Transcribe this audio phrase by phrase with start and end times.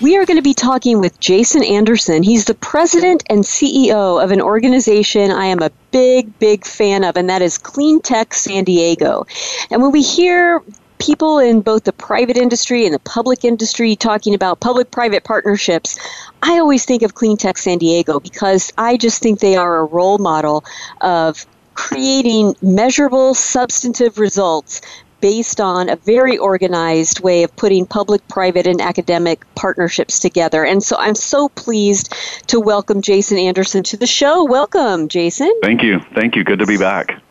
[0.00, 2.22] We are going to be talking with Jason Anderson.
[2.22, 7.16] He's the president and CEO of an organization I am a big, big fan of,
[7.16, 9.26] and that is Clean Tech San Diego.
[9.72, 10.62] And when we hear
[11.00, 15.98] people in both the private industry and the public industry talking about public private partnerships,
[16.44, 19.84] I always think of Clean Tech San Diego because I just think they are a
[19.84, 20.64] role model
[21.00, 24.80] of creating measurable, substantive results
[25.20, 30.64] based on a very organized way of putting public, private, and academic partnerships together.
[30.64, 32.14] And so I'm so pleased
[32.48, 34.44] to welcome Jason Anderson to the show.
[34.44, 35.52] Welcome, Jason.
[35.62, 36.00] Thank you.
[36.14, 36.44] Thank you.
[36.44, 37.22] Good to be back.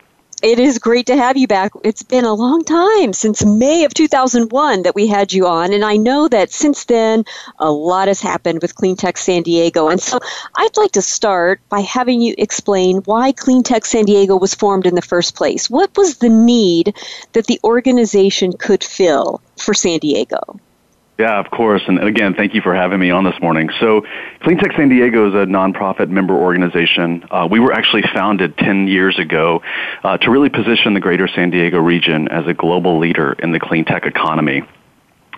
[0.43, 1.71] It is great to have you back.
[1.83, 5.83] It's been a long time since May of 2001 that we had you on, and
[5.83, 7.25] I know that since then
[7.57, 9.87] a lot has happened with CleanTech San Diego.
[9.87, 10.19] And so
[10.55, 14.93] I'd like to start by having you explain why CleanTech San Diego was formed in
[14.93, 15.71] the first place.
[15.71, 16.95] What was the need
[17.33, 20.59] that the organization could fill for San Diego?
[21.17, 21.81] Yeah, of course.
[21.87, 23.69] And again, thank you for having me on this morning.
[23.79, 24.01] So,
[24.41, 27.25] Cleantech San Diego is a nonprofit member organization.
[27.31, 29.63] Uh, we were actually founded 10 years ago
[30.03, 33.59] uh, to really position the greater San Diego region as a global leader in the
[33.59, 34.61] clean tech economy.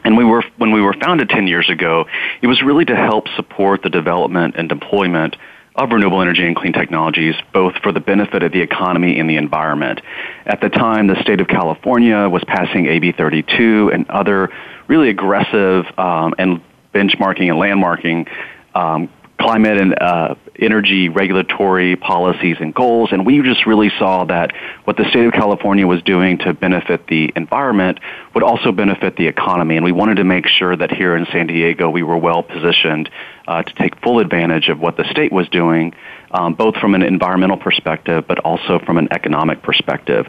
[0.03, 2.05] And we were, when we were founded 10 years ago,
[2.41, 5.38] it was really to help support the development and deployment
[5.80, 9.38] of renewable energy and clean technologies, both for the benefit of the economy and the
[9.38, 10.02] environment.
[10.45, 14.49] At the time, the state of California was passing AB 32 and other
[14.88, 16.61] really aggressive um, and
[16.94, 18.27] benchmarking and landmarking
[18.75, 23.11] um, climate and uh, energy regulatory policies and goals.
[23.11, 24.52] And we just really saw that
[24.83, 27.99] what the state of California was doing to benefit the environment
[28.33, 29.75] would also benefit the economy.
[29.75, 33.09] And we wanted to make sure that here in San Diego we were well positioned
[33.49, 35.95] uh, to take full advantage of what the state was doing,
[36.30, 40.27] um, both from an environmental perspective, but also from an economic perspective.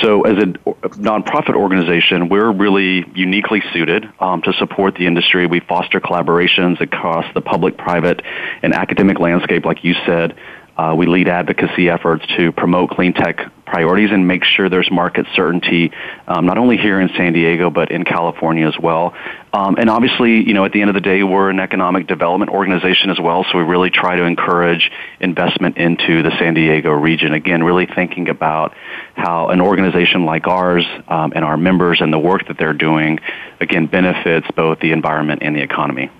[0.00, 5.46] So, as a nonprofit organization, we're really uniquely suited um, to support the industry.
[5.46, 8.22] We foster collaborations across the public, private,
[8.62, 10.36] and academic landscape, like you said.
[10.76, 15.26] Uh, we lead advocacy efforts to promote clean tech priorities and make sure there's market
[15.34, 15.92] certainty,
[16.26, 19.14] um, not only here in San Diego but in California as well.
[19.52, 22.50] Um, and obviously, you know, at the end of the day, we're an economic development
[22.50, 24.90] organization as well, so we really try to encourage
[25.20, 27.34] investment into the San Diego region.
[27.34, 28.74] Again, really thinking about
[29.14, 33.20] how an organization like ours um, and our members and the work that they're doing,
[33.60, 36.10] again, benefits both the environment and the economy.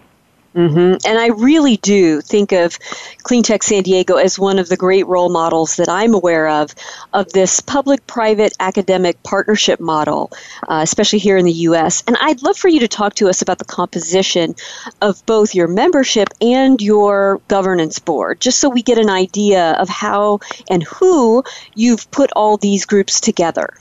[0.55, 1.09] Mm-hmm.
[1.09, 2.79] And I really do think of
[3.25, 6.75] Cleantech San Diego as one of the great role models that I'm aware of
[7.15, 10.31] of this public private academic partnership model,
[10.69, 12.03] uh, especially here in the U.S.
[12.07, 14.55] And I'd love for you to talk to us about the composition
[15.01, 19.89] of both your membership and your governance board, just so we get an idea of
[19.89, 23.73] how and who you've put all these groups together.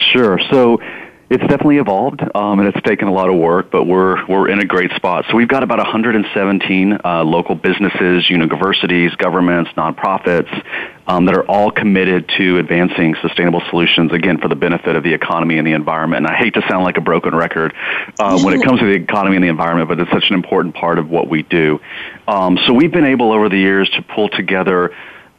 [0.00, 0.40] Sure.
[0.50, 0.80] So,
[1.30, 4.58] it's definitely evolved, um, and it's taken a lot of work, but we're we're in
[4.58, 5.24] a great spot.
[5.30, 10.50] So we've got about 117 uh, local businesses, universities, governments, nonprofits
[11.06, 14.12] um, that are all committed to advancing sustainable solutions.
[14.12, 16.26] Again, for the benefit of the economy and the environment.
[16.26, 17.74] And I hate to sound like a broken record
[18.18, 20.74] uh, when it comes to the economy and the environment, but it's such an important
[20.74, 21.78] part of what we do.
[22.26, 24.92] Um, so we've been able over the years to pull together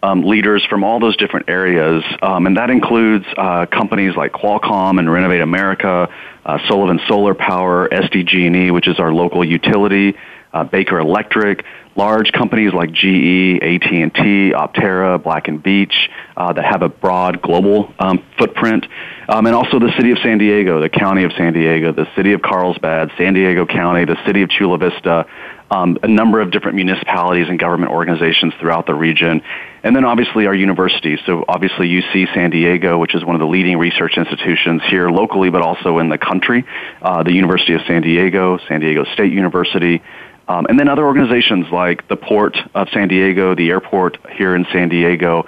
[0.03, 4.99] um, leaders from all those different areas, um, and that includes uh, companies like Qualcomm
[4.99, 6.09] and Renovate America,
[6.45, 10.15] uh, Sullivan Solar Power, SDG&E, which is our local utility,
[10.53, 11.63] uh, Baker Electric,
[11.95, 15.93] large companies like GE, AT&T, Opterra, Black and Veatch
[16.35, 18.85] uh, that have a broad global um, footprint,
[19.29, 22.33] um, and also the city of San Diego, the county of San Diego, the city
[22.33, 25.25] of Carlsbad, San Diego County, the city of Chula Vista,
[25.71, 29.41] um, a number of different municipalities and government organizations throughout the region.
[29.83, 31.19] And then obviously our universities.
[31.25, 35.49] So obviously UC San Diego, which is one of the leading research institutions here locally,
[35.49, 36.65] but also in the country.
[37.01, 40.03] Uh, the University of San Diego, San Diego State University,
[40.47, 44.65] um, and then other organizations like the Port of San Diego, the airport here in
[44.71, 45.45] San Diego,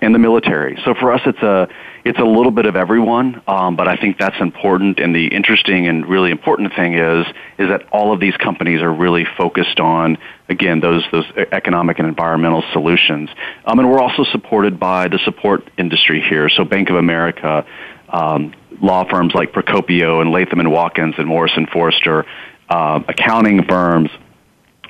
[0.00, 0.78] and the military.
[0.84, 1.68] So for us, it's a
[2.04, 4.98] it's a little bit of everyone, um, but I think that's important.
[4.98, 7.26] And the interesting and really important thing is
[7.58, 10.18] is that all of these companies are really focused on
[10.48, 13.30] again those those economic and environmental solutions.
[13.64, 16.48] Um, and we're also supported by the support industry here.
[16.48, 17.64] So Bank of America,
[18.08, 22.26] um, law firms like Procopio and Latham and Watkins and Morrison Foerster,
[22.68, 24.10] uh, accounting firms,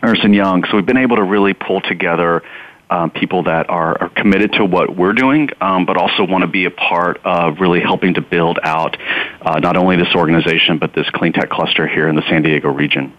[0.03, 0.65] Ernst and Young.
[0.65, 2.43] So we've been able to really pull together
[2.91, 6.49] um, people that are, are, committed to what we're doing, um, but also want to
[6.49, 8.99] be a part of really helping to build out
[9.41, 12.69] uh, not only this organization but this clean tech cluster here in the San Diego
[12.69, 13.17] region.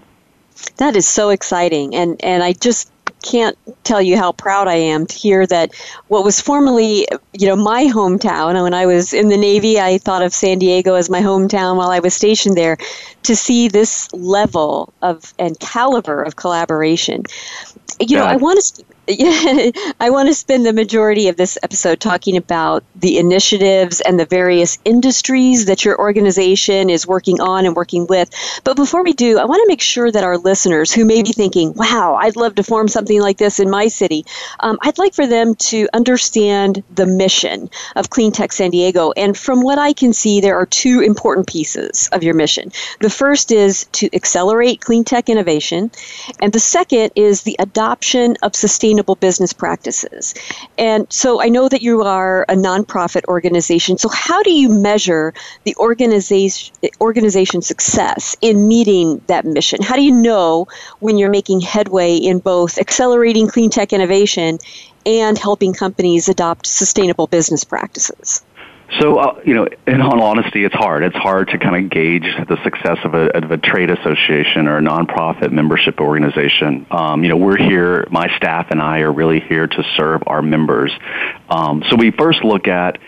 [0.78, 2.90] That is so exciting, and and I just
[3.24, 5.74] can't tell you how proud I am to hear that
[6.10, 8.62] what was formerly, you know, my hometown.
[8.62, 11.90] When I was in the Navy, I thought of San Diego as my hometown while
[11.90, 12.78] I was stationed there.
[13.24, 17.24] To see this level of and caliber of collaboration,
[18.00, 22.00] you know, I want to yeah, I want to spend the majority of this episode
[22.00, 27.76] talking about the initiatives and the various industries that your organization is working on and
[27.76, 28.30] working with.
[28.64, 31.34] But before we do, I want to make sure that our listeners who may be
[31.34, 34.26] thinking, wow, I'd love to form something like this in my city,
[34.62, 39.12] um, I'd like for them to understand the mission of Clean Tech San Diego.
[39.18, 42.72] And from what I can see, there are two important pieces of your mission.
[43.02, 45.92] The first is to accelerate clean tech innovation,
[46.40, 50.36] and the second is the adoption of sustainable sustainable business practices.
[50.78, 53.98] And so I know that you are a nonprofit organization.
[53.98, 59.82] So how do you measure the organization organization success in meeting that mission?
[59.82, 60.68] How do you know
[61.00, 64.60] when you're making headway in both accelerating clean tech innovation
[65.08, 68.44] and helping companies adopt sustainable business practices?
[69.00, 71.04] So, uh, you know, in all honesty, it's hard.
[71.04, 74.78] It's hard to kind of gauge the success of a, of a trade association or
[74.78, 76.86] a nonprofit membership organization.
[76.92, 80.42] Um, you know, we're here, my staff and I are really here to serve our
[80.42, 80.92] members.
[81.50, 83.00] Um, so we first look at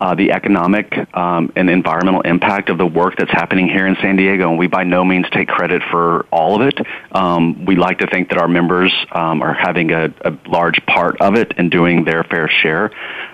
[0.00, 4.16] uh, the economic um, and environmental impact of the work that's happening here in San
[4.16, 6.86] Diego, and we by no means take credit for all of it.
[7.12, 11.20] Um, we like to think that our members um, are having a, a, large part
[11.20, 12.90] of it and doing their fair share.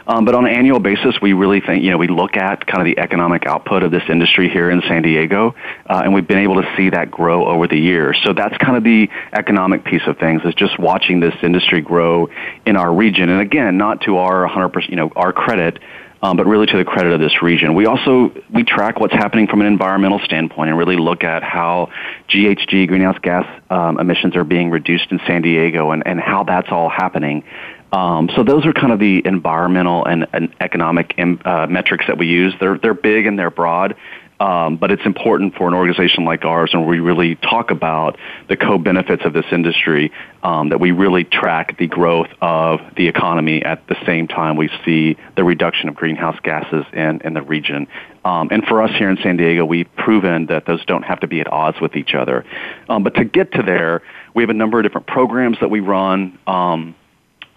[0.07, 2.81] Um, but on an annual basis, we really think, you know, we look at kind
[2.81, 5.55] of the economic output of this industry here in San Diego,
[5.87, 8.17] uh, and we've been able to see that grow over the years.
[8.25, 12.29] So that's kind of the economic piece of things, is just watching this industry grow
[12.65, 13.31] in our region.
[13.31, 15.81] And again, not to our 100%, you know, our credit,
[16.23, 17.75] um, but really to the credit of this region.
[17.75, 21.91] We also we track what's happening from an environmental standpoint and really look at how
[22.29, 26.69] GHG greenhouse gas um, emissions are being reduced in San Diego and, and how that's
[26.71, 27.45] all happening.
[27.93, 32.27] Um, so those are kind of the environmental and, and economic uh, metrics that we
[32.27, 32.53] use.
[32.59, 33.97] They're they're big and they're broad,
[34.41, 38.19] um, but it's important for an organization like ours, and we really talk about
[38.49, 40.13] the co-benefits of this industry,
[40.43, 44.69] um, that we really track the growth of the economy at the same time we
[44.85, 47.87] see the reduction of greenhouse gases in, in the region.
[48.25, 51.29] Um, and for us here in San Diego, we've proven that those don't have to
[51.29, 52.45] be at odds with each other.
[52.89, 54.03] Um, but to get to there,
[54.35, 56.39] we have a number of different programs that we run.
[56.47, 56.95] Um,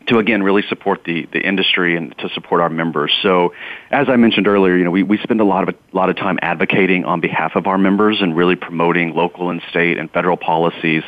[0.10, 3.12] to again really support the, the industry and to support our members.
[3.22, 3.54] So,
[3.92, 6.18] as I mentioned earlier, you know, we, we spend a lot of a lot of
[6.18, 10.38] time advocating on behalf of our members and really promoting local and state and federal
[10.38, 11.04] policies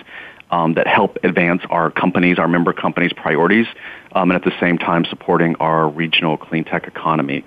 [0.51, 3.67] um, that help advance our companies, our member companies' priorities,
[4.13, 7.43] um, and at the same time supporting our regional clean tech economy.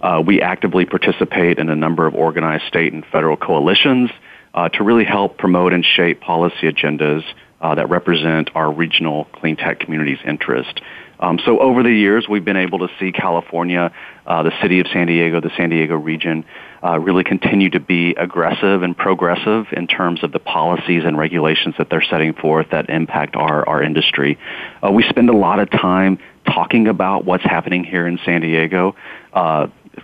[0.00, 4.10] Uh, we actively participate in a number of organized state and federal coalitions
[4.54, 7.22] uh, to really help promote and shape policy agendas
[7.60, 10.80] uh, that represent our regional clean tech community's interest.
[11.20, 13.92] Um, so over the years, we've been able to see California,
[14.26, 16.44] uh, the city of San Diego, the San Diego region,
[16.84, 21.74] uh, really continue to be aggressive and progressive in terms of the policies and regulations
[21.78, 24.38] that they're setting forth that impact our, our industry.
[24.84, 28.94] Uh, we spend a lot of time talking about what's happening here in San Diego.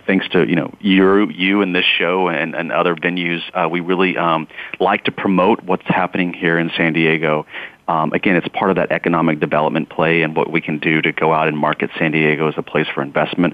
[0.05, 3.79] Thanks to you know you you and this show and, and other venues, uh, we
[3.79, 4.47] really um,
[4.79, 7.45] like to promote what's happening here in San Diego.
[7.87, 11.11] Um, again, it's part of that economic development play and what we can do to
[11.11, 13.53] go out and market San Diego as a place for investment.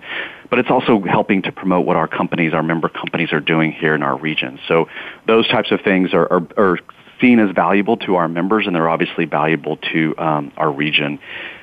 [0.49, 3.93] But it's also helping to promote what our companies, our member companies, are doing here
[3.93, 4.57] in our region.
[4.69, 4.87] So
[5.27, 6.79] those types of things are, are, are
[7.19, 11.19] seen as valuable to our members, and they're obviously valuable to um, our region.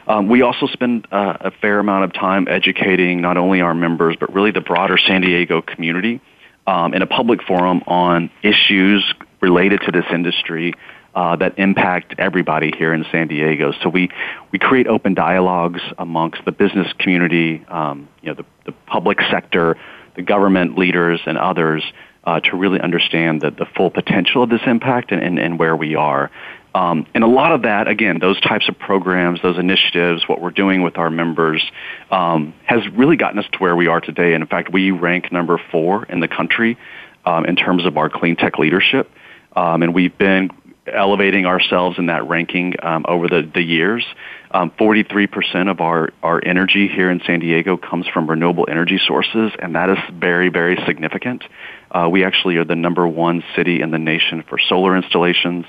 [0.08, 4.16] Um, we also spend uh, a fair amount of time educating not only our members,
[4.18, 6.22] but really the broader San Diego community
[6.66, 9.04] um, in a public forum on issues
[9.42, 10.72] related to this industry
[11.14, 13.72] uh, that impact everybody here in San Diego.
[13.82, 14.08] So we,
[14.50, 19.76] we create open dialogues amongst the business community, um, you know, the, the public sector,
[20.16, 21.82] the government leaders, and others
[22.24, 25.76] uh, to really understand the, the full potential of this impact and, and, and where
[25.76, 26.30] we are.
[26.74, 30.50] Um, and a lot of that, again, those types of programs, those initiatives, what we're
[30.50, 31.62] doing with our members,
[32.10, 34.34] um, has really gotten us to where we are today.
[34.34, 36.76] And in fact, we rank number four in the country
[37.24, 39.10] um, in terms of our clean tech leadership.
[39.56, 40.50] Um, and we've been
[40.92, 44.04] elevating ourselves in that ranking um, over the, the years.
[44.50, 49.52] Um, 43% of our, our energy here in San Diego comes from renewable energy sources,
[49.58, 51.44] and that is very, very significant.
[51.90, 55.66] Uh, we actually are the number one city in the nation for solar installations.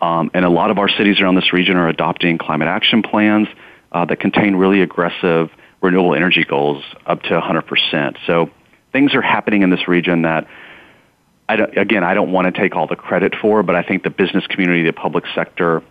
[0.00, 3.48] Um, and a lot of our cities around this region are adopting climate action plans.
[3.92, 8.16] uh, that contain really aggressive renewable energy goals up to 100%.
[8.26, 8.50] So
[8.92, 10.46] things are happening in this region that
[11.48, 14.10] I again, I don't want to take all the credit for, but I think the
[14.10, 15.82] business community, the public sector,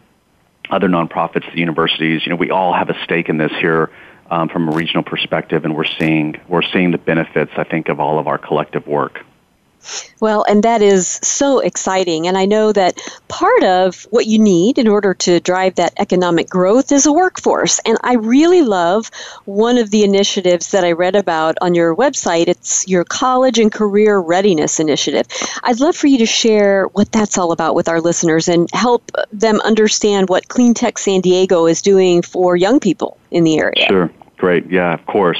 [0.69, 3.89] other nonprofits, the universities, you know, we all have a stake in this here
[4.31, 7.51] um, from a regional perspective, and we're seeing we're seeing the benefits.
[7.57, 9.25] I think of all of our collective work.
[10.19, 12.27] Well, and that is so exciting.
[12.27, 16.49] And I know that part of what you need in order to drive that economic
[16.49, 17.79] growth is a workforce.
[17.85, 19.09] And I really love
[19.45, 22.47] one of the initiatives that I read about on your website.
[22.47, 25.25] It's your College and Career Readiness Initiative.
[25.63, 29.11] I'd love for you to share what that's all about with our listeners and help
[29.31, 33.85] them understand what Clean Tech San Diego is doing for young people in the area.
[33.87, 34.11] Sure.
[34.37, 34.69] Great.
[34.71, 35.39] Yeah, of course.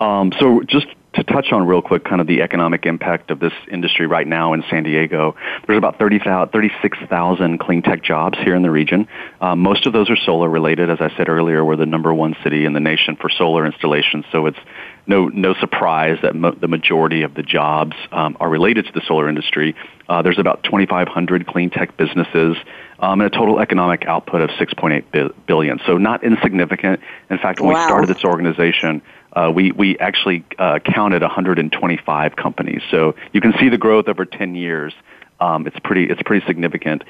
[0.00, 3.52] Um, so just to touch on real quick kind of the economic impact of this
[3.70, 8.62] industry right now in San Diego, there's about 30, 36,000 clean tech jobs here in
[8.62, 9.06] the region.
[9.40, 10.88] Uh, most of those are solar related.
[10.88, 14.24] As I said earlier, we're the number one city in the nation for solar installations,
[14.32, 14.58] so it's
[15.06, 19.02] no, no surprise that mo- the majority of the jobs um, are related to the
[19.06, 19.74] solar industry.
[20.08, 22.56] Uh, there's about 2,500 clean tech businesses
[23.00, 25.80] um, and a total economic output of 6.8 billion.
[25.86, 27.00] So not insignificant.
[27.30, 27.80] In fact, when wow.
[27.80, 29.02] we started this organization,
[29.32, 32.82] uh, we we actually uh, counted 125 companies.
[32.90, 34.92] So you can see the growth over 10 years.
[35.40, 37.04] Um, it's pretty it's pretty significant.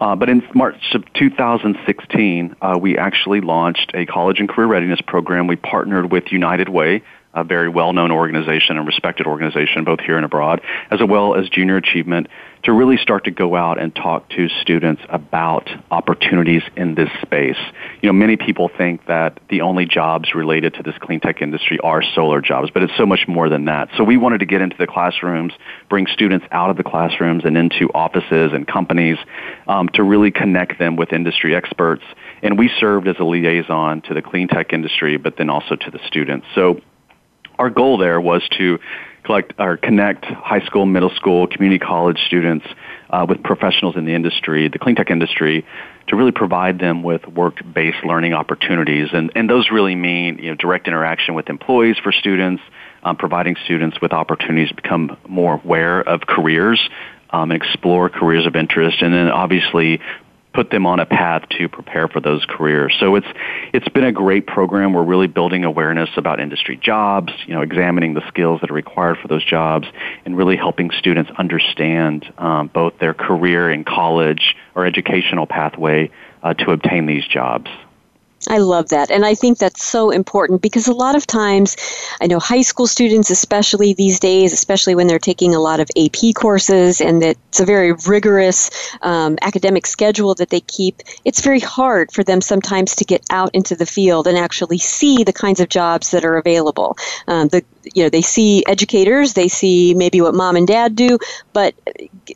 [0.00, 5.00] Uh, but in March of 2016, uh, we actually launched a college and career readiness
[5.00, 5.48] program.
[5.48, 7.02] We partnered with United Way,
[7.34, 10.60] a very well-known organization and respected organization, both here and abroad,
[10.90, 12.28] as well as Junior Achievement,
[12.64, 17.56] to really start to go out and talk to students about opportunities in this space.
[18.02, 21.78] You know, many people think that the only jobs related to this clean tech industry
[21.80, 23.88] are solar jobs, but it's so much more than that.
[23.96, 25.52] So we wanted to get into the classrooms,
[25.88, 29.18] bring students out of the classrooms and into offices and companies
[29.66, 32.02] um, to really connect them with industry experts.
[32.42, 35.90] And we served as a liaison to the clean tech industry, but then also to
[35.90, 36.46] the students.
[36.54, 36.80] So
[37.58, 38.78] our goal there was to
[39.28, 42.66] or connect high school, middle school, community college students
[43.10, 45.64] uh, with professionals in the industry, the clean tech industry,
[46.08, 49.08] to really provide them with work-based learning opportunities.
[49.12, 52.62] And, and those really mean you know, direct interaction with employees for students,
[53.02, 56.88] um, providing students with opportunities to become more aware of careers
[57.30, 60.00] um, and explore careers of interest, and then obviously
[60.54, 62.96] put them on a path to prepare for those careers.
[62.98, 63.26] So it's
[63.72, 64.92] it's been a great program.
[64.92, 69.18] We're really building awareness about industry jobs, you know, examining the skills that are required
[69.18, 69.86] for those jobs,
[70.24, 76.10] and really helping students understand um, both their career in college or educational pathway
[76.42, 77.70] uh, to obtain these jobs.
[78.46, 79.10] I love that.
[79.10, 81.76] And I think that's so important because a lot of times,
[82.20, 85.90] I know high school students, especially these days, especially when they're taking a lot of
[85.96, 88.70] AP courses and that it's a very rigorous
[89.02, 93.50] um, academic schedule that they keep, it's very hard for them sometimes to get out
[93.54, 96.96] into the field and actually see the kinds of jobs that are available.
[97.26, 97.64] Um, the,
[97.94, 101.18] you know, they see educators, they see maybe what mom and dad do,
[101.52, 101.74] but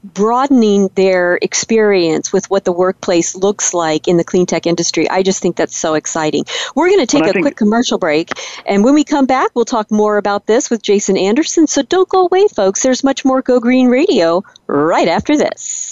[0.02, 5.22] broadening their experience with what the workplace looks like in the clean tech industry, I
[5.22, 6.44] just think that's so exciting.
[6.74, 8.30] We're going to take a quick commercial break,
[8.66, 11.66] and when we come back, we'll talk more about this with Jason Anderson.
[11.66, 12.82] So don't go away, folks.
[12.82, 15.91] There's much more Go Green Radio right after this.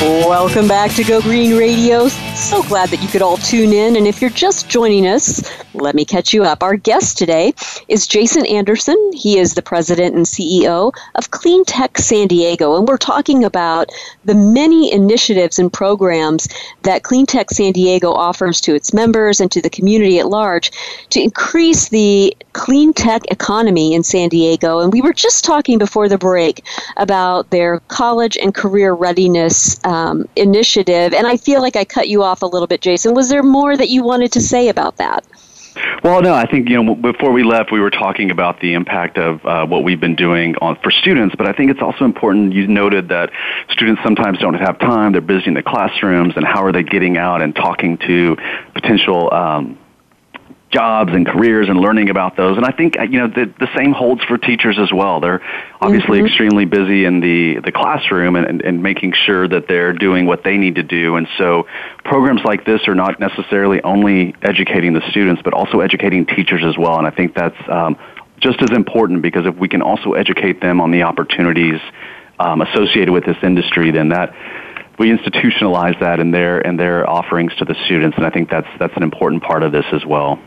[0.00, 2.08] Welcome back to Go Green Radio.
[2.08, 3.96] So glad that you could all tune in.
[3.96, 5.42] And if you're just joining us,
[5.74, 6.62] let me catch you up.
[6.62, 7.52] Our guest today
[7.86, 8.96] is Jason Anderson.
[9.12, 12.78] He is the president and CEO of Clean Tech San Diego.
[12.78, 13.90] And we're talking about
[14.24, 16.48] the many initiatives and programs
[16.82, 20.70] that Clean Tech San Diego offers to its members and to the community at large
[21.10, 24.80] to increase the clean tech economy in San Diego.
[24.80, 26.64] And we were just talking before the break
[26.96, 31.12] about their college and career readiness uh, um, initiative.
[31.12, 33.14] And I feel like I cut you off a little bit, Jason.
[33.14, 35.26] Was there more that you wanted to say about that?
[36.02, 39.18] Well, no, I think you know before we left, we were talking about the impact
[39.18, 42.52] of uh, what we've been doing on for students, but I think it's also important.
[42.52, 43.30] You noted that
[43.70, 47.18] students sometimes don't have time; they're busy in the classrooms, and how are they getting
[47.18, 48.36] out and talking to
[48.74, 49.78] potential um,
[50.70, 52.56] jobs and careers and learning about those.
[52.56, 55.20] And I think you know the, the same holds for teachers as well.
[55.20, 55.42] They're
[55.80, 56.26] obviously mm-hmm.
[56.26, 60.44] extremely busy in the the classroom and, and, and making sure that they're doing what
[60.44, 61.16] they need to do.
[61.16, 61.66] And so
[62.04, 66.78] programs like this are not necessarily only educating the students, but also educating teachers as
[66.78, 66.98] well.
[66.98, 67.96] And I think that's um,
[68.38, 71.80] just as important because if we can also educate them on the opportunities
[72.38, 74.34] um, associated with this industry, then that
[75.00, 78.68] we institutionalize that in their in their offerings to the students, and I think that's
[78.78, 80.38] that's an important part of this as well.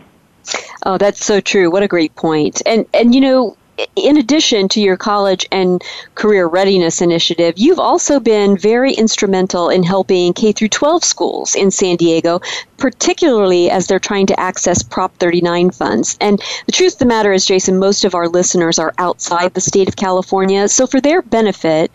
[0.85, 1.71] Oh, that's so true.
[1.71, 2.61] What a great point.
[2.65, 3.57] And and you know,
[3.95, 5.81] in addition to your college and
[6.15, 11.71] career readiness initiative, you've also been very instrumental in helping K through 12 schools in
[11.71, 12.39] San Diego,
[12.77, 16.17] particularly as they're trying to access Prop 39 funds.
[16.21, 19.61] And the truth of the matter is, Jason, most of our listeners are outside the
[19.61, 20.67] state of California.
[20.67, 21.91] So for their benefit,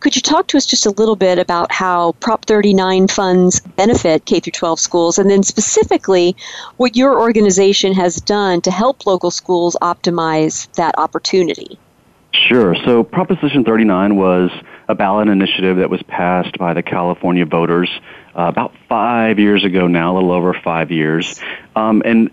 [0.00, 4.24] could you talk to us just a little bit about how Prop 39 funds benefit
[4.26, 6.36] K 12 schools and then specifically
[6.76, 11.78] what your organization has done to help local schools optimize that opportunity?
[12.32, 12.74] Sure.
[12.84, 14.50] So Proposition 39 was
[14.88, 17.88] a ballot initiative that was passed by the California voters
[18.36, 21.40] uh, about five years ago now, a little over five years.
[21.76, 22.30] Um, and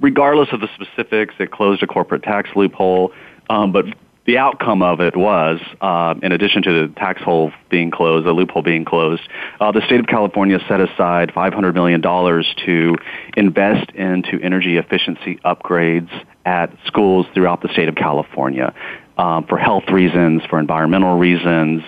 [0.00, 3.12] regardless of the specifics, it closed a corporate tax loophole.
[3.48, 3.86] Um, but
[4.26, 8.32] the outcome of it was, uh, in addition to the tax hole being closed, the
[8.32, 9.22] loophole being closed,
[9.60, 12.96] uh, the state of California set aside $500 million to
[13.36, 16.10] invest into energy efficiency upgrades
[16.44, 18.74] at schools throughout the state of California
[19.16, 21.82] um, for health reasons, for environmental reasons,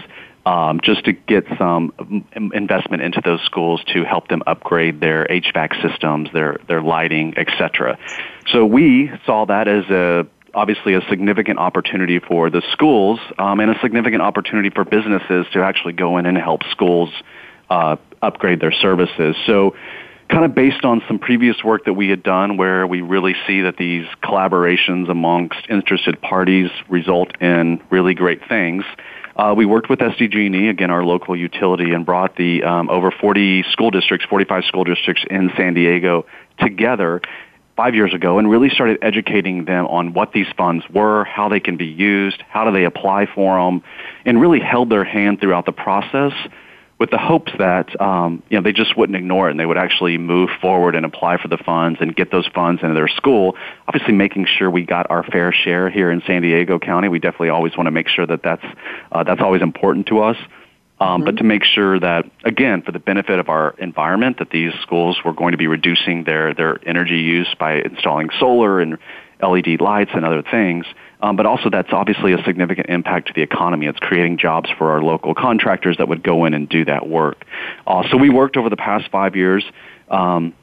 [0.47, 5.83] um, just to get some investment into those schools to help them upgrade their HVAC
[5.83, 7.99] systems, their their lighting, etc.
[8.51, 13.71] So we saw that as a obviously a significant opportunity for the schools um, and
[13.71, 17.11] a significant opportunity for businesses to actually go in and help schools
[17.71, 19.37] uh, upgrade their services.
[19.47, 19.75] So,
[20.29, 23.63] kind of based on some previous work that we had done where we really see
[23.63, 28.85] that these collaborations amongst interested parties result in really great things.
[29.37, 33.65] Uh, we worked with SDG&E, again, our local utility, and brought the um, over 40
[33.71, 36.27] school districts, 45 school districts in San Diego
[36.59, 37.23] together
[37.79, 41.61] five years ago and really started educating them on what these funds were, how they
[41.61, 43.85] can be used, how do they apply for them,
[44.25, 46.33] and really held their hand throughout the process
[46.99, 49.79] with the hopes that um, you know they just wouldn't ignore it and they would
[49.79, 53.57] actually move forward and apply for the funds and get those funds into their school.
[53.87, 57.09] Obviously, making sure we got our fair share here in San Diego County.
[57.09, 58.65] We definitely always want to make sure that that's
[59.13, 60.37] uh, that's always important to us.
[61.01, 61.25] Um, mm-hmm.
[61.27, 65.19] But to make sure that, again, for the benefit of our environment, that these schools
[65.25, 68.99] were going to be reducing their, their energy use by installing solar and
[69.41, 70.87] LED lights and other things.
[71.21, 73.87] Um, but also that's obviously a significant impact to the economy.
[73.87, 77.45] It's creating jobs for our local contractors that would go in and do that work.
[77.87, 79.65] Uh, so we worked over the past five years
[80.09, 80.55] um,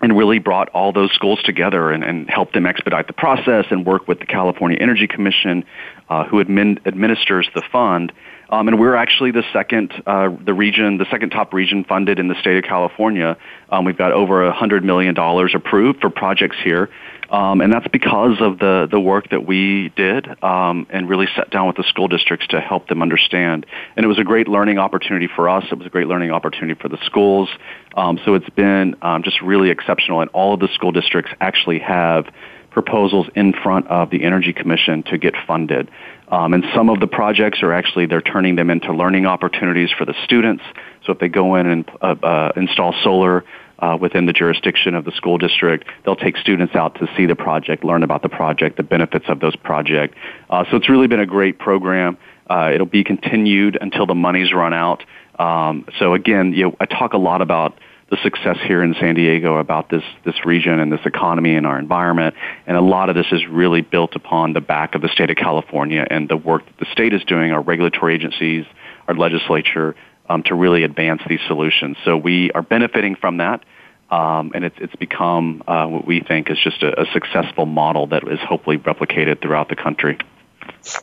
[0.00, 3.86] and really brought all those schools together and, and helped them expedite the process and
[3.86, 5.64] work with the California Energy Commission,
[6.08, 8.12] uh, who admin, administers the fund.
[8.52, 12.28] Um, and we're actually the second, uh, the region, the second top region funded in
[12.28, 13.38] the state of California.
[13.70, 16.90] Um, we've got over a hundred million dollars approved for projects here,
[17.30, 21.48] um, and that's because of the the work that we did um, and really sat
[21.48, 23.64] down with the school districts to help them understand.
[23.96, 25.64] And it was a great learning opportunity for us.
[25.72, 27.48] It was a great learning opportunity for the schools.
[27.96, 31.78] Um, so it's been um, just really exceptional, and all of the school districts actually
[31.78, 32.26] have
[32.72, 35.90] proposals in front of the Energy Commission to get funded.
[36.28, 40.06] Um, and some of the projects are actually, they're turning them into learning opportunities for
[40.06, 40.62] the students.
[41.04, 43.44] So if they go in and uh, uh, install solar
[43.78, 47.34] uh, within the jurisdiction of the school district, they'll take students out to see the
[47.34, 50.16] project, learn about the project, the benefits of those projects.
[50.48, 52.16] Uh, so it's really been a great program.
[52.48, 55.04] Uh, it'll be continued until the money's run out.
[55.38, 57.78] Um, so again, you know, I talk a lot about
[58.12, 61.78] the success here in San Diego about this this region and this economy and our
[61.78, 62.34] environment.
[62.66, 65.36] And a lot of this is really built upon the back of the state of
[65.36, 68.66] California and the work that the state is doing, our regulatory agencies,
[69.08, 69.96] our legislature,
[70.28, 71.96] um, to really advance these solutions.
[72.04, 73.64] So we are benefiting from that.
[74.10, 78.08] Um, and it's, it's become uh, what we think is just a, a successful model
[78.08, 80.18] that is hopefully replicated throughout the country.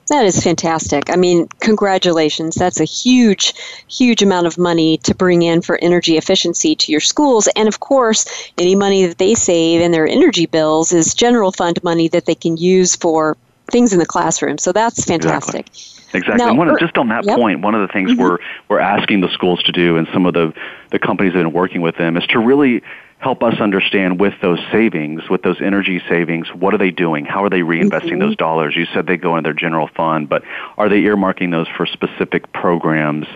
[0.09, 1.09] That is fantastic.
[1.09, 2.55] I mean, congratulations.
[2.55, 3.53] That's a huge,
[3.87, 7.47] huge amount of money to bring in for energy efficiency to your schools.
[7.55, 8.25] And of course,
[8.57, 12.35] any money that they save in their energy bills is general fund money that they
[12.35, 13.37] can use for
[13.71, 14.57] things in the classroom.
[14.57, 15.67] So that's fantastic.
[15.67, 15.98] Exactly.
[16.13, 16.37] Exactly.
[16.37, 17.37] Now, and one, just on that yep.
[17.37, 18.21] point, one of the things mm-hmm.
[18.21, 20.53] we're we're asking the schools to do, and some of the
[20.91, 22.81] the companies that have been working with them, is to really
[23.19, 27.25] help us understand with those savings, with those energy savings, what are they doing?
[27.25, 28.19] How are they reinvesting mm-hmm.
[28.19, 28.75] those dollars?
[28.75, 30.43] You said they go in their general fund, but
[30.77, 33.27] are they earmarking those for specific programs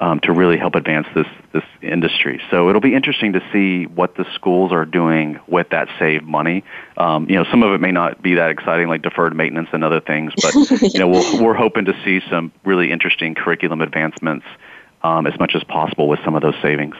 [0.00, 2.40] um, to really help advance this this industry?
[2.50, 6.64] So it'll be interesting to see what the schools are doing with that saved money.
[6.96, 9.84] Um, you know, some of it may not be that exciting, like deferred maintenance and
[9.84, 14.46] other things, but you know, we we're hoping to see some really interesting curriculum advancements
[15.02, 16.96] um, as much as possible with some of those savings.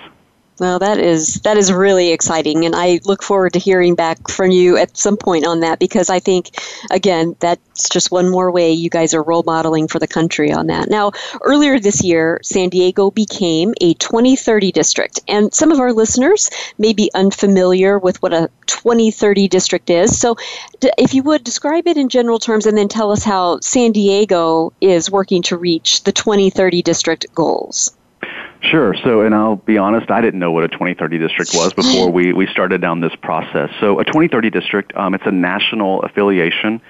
[0.60, 4.50] Well, that is that is really exciting, and I look forward to hearing back from
[4.50, 6.50] you at some point on that because I think,
[6.90, 10.66] again, that's just one more way you guys are role modeling for the country on
[10.66, 10.90] that.
[10.90, 16.50] Now, earlier this year, San Diego became a 2030 district, and some of our listeners
[16.76, 20.20] may be unfamiliar with what a 2030 district is.
[20.20, 20.36] So,
[20.98, 24.74] if you would describe it in general terms, and then tell us how San Diego
[24.82, 27.96] is working to reach the 2030 district goals.
[28.62, 28.94] Sure.
[28.94, 32.34] So, and I'll be honest, I didn't know what a 2030 district was before we,
[32.34, 33.70] we started down this process.
[33.80, 36.82] So, a 2030 district, um, it's a national affiliation,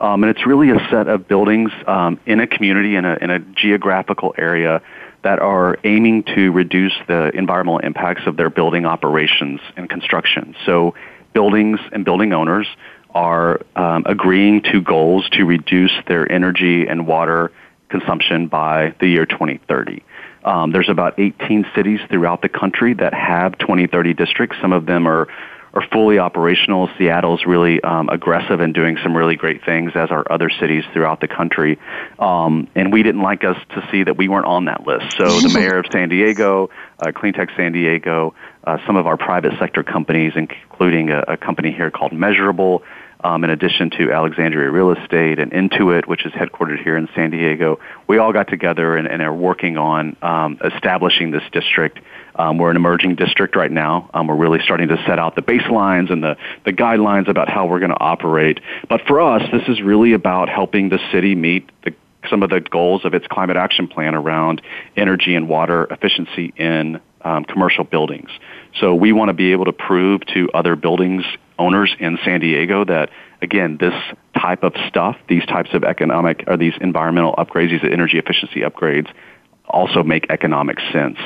[0.00, 3.30] um, and it's really a set of buildings um, in a community, in a, in
[3.30, 4.80] a geographical area
[5.22, 10.56] that are aiming to reduce the environmental impacts of their building operations and construction.
[10.64, 10.94] So,
[11.34, 12.66] buildings and building owners
[13.10, 17.52] are um, agreeing to goals to reduce their energy and water
[17.90, 20.02] consumption by the year 2030.
[20.48, 24.56] Um, there's about 18 cities throughout the country that have 2030 districts.
[24.62, 25.28] Some of them are
[25.74, 26.88] are fully operational.
[26.96, 31.20] Seattle's really um, aggressive and doing some really great things, as are other cities throughout
[31.20, 31.78] the country.
[32.18, 35.18] Um, and we didn't like us to see that we weren't on that list.
[35.18, 38.34] So the mayor of San Diego, uh, Cleantech San Diego,
[38.64, 42.80] uh, some of our private sector companies, including a, a company here called Measurabl,
[43.24, 47.30] um, in addition to Alexandria Real Estate and Intuit, which is headquartered here in San
[47.30, 51.98] Diego, we all got together and, and are working on um, establishing this district.
[52.36, 54.08] Um, we're an emerging district right now.
[54.14, 57.66] Um, we're really starting to set out the baselines and the, the guidelines about how
[57.66, 58.60] we're going to operate.
[58.88, 61.94] But for us, this is really about helping the city meet the
[62.28, 64.60] some of the goals of its climate action plan around
[64.96, 68.28] energy and water efficiency in um, commercial buildings.
[68.80, 71.24] So we want to be able to prove to other buildings
[71.58, 73.10] owners in San Diego that
[73.42, 73.94] again this
[74.40, 79.08] type of stuff, these types of economic or these environmental upgrades, these energy efficiency upgrades,
[79.66, 81.18] also make economic sense.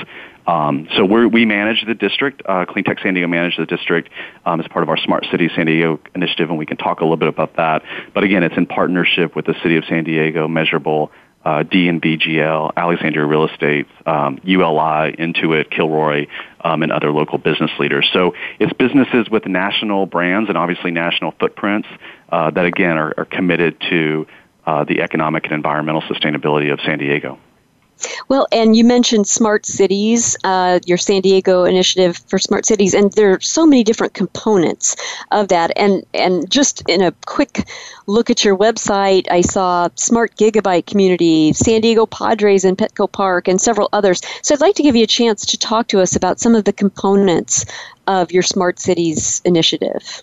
[0.47, 2.42] Um, so we manage the district.
[2.45, 4.11] Uh, Cleantech San Diego manages the district
[4.45, 7.05] um, as part of our Smart City San Diego initiative, and we can talk a
[7.05, 7.83] little bit about that.
[8.12, 11.11] But again, it's in partnership with the City of San Diego, Measurabl,
[11.44, 16.26] uh, DNVGL, Alexandria Real Estate, um, ULI, Intuit, Kilroy,
[16.61, 18.09] um, and other local business leaders.
[18.12, 21.88] So it's businesses with national brands and obviously national footprints
[22.28, 24.26] uh, that again are, are committed to
[24.66, 27.38] uh, the economic and environmental sustainability of San Diego.
[28.29, 33.12] Well, and you mentioned smart cities, uh, your San Diego initiative for smart cities, and
[33.12, 34.97] there are so many different components
[35.31, 35.73] of that.
[35.77, 37.69] And and just in a quick
[38.07, 43.49] look at your website, I saw Smart Gigabit Community, San Diego Padres in Petco Park,
[43.49, 44.21] and several others.
[44.43, 46.65] So I'd like to give you a chance to talk to us about some of
[46.65, 47.65] the components
[48.07, 50.23] of your smart cities initiative.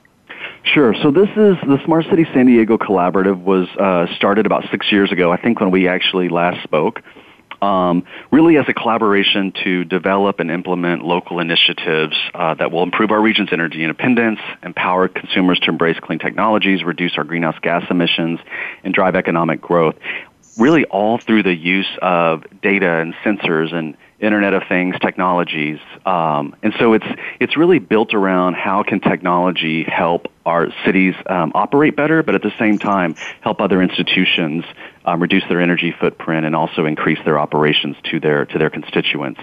[0.64, 0.94] Sure.
[1.02, 5.12] So this is the Smart City San Diego Collaborative was uh, started about six years
[5.12, 5.32] ago.
[5.32, 7.02] I think when we actually last spoke.
[7.62, 13.12] Um, really as a collaboration to develop and implement local initiatives uh, that will improve
[13.12, 18.40] our region's energy independence, empower consumers to embrace clean technologies, reduce our greenhouse gas emissions,
[18.84, 19.96] and drive economic growth.
[20.58, 25.80] Really all through the use of data and sensors and Internet of Things technologies.
[26.06, 27.06] Um, and so it's,
[27.40, 32.42] it's really built around how can technology help our cities um, operate better, but at
[32.42, 34.66] the same time help other institutions
[35.06, 39.40] um, reduce their energy footprint and also increase their operations to their, to their constituents.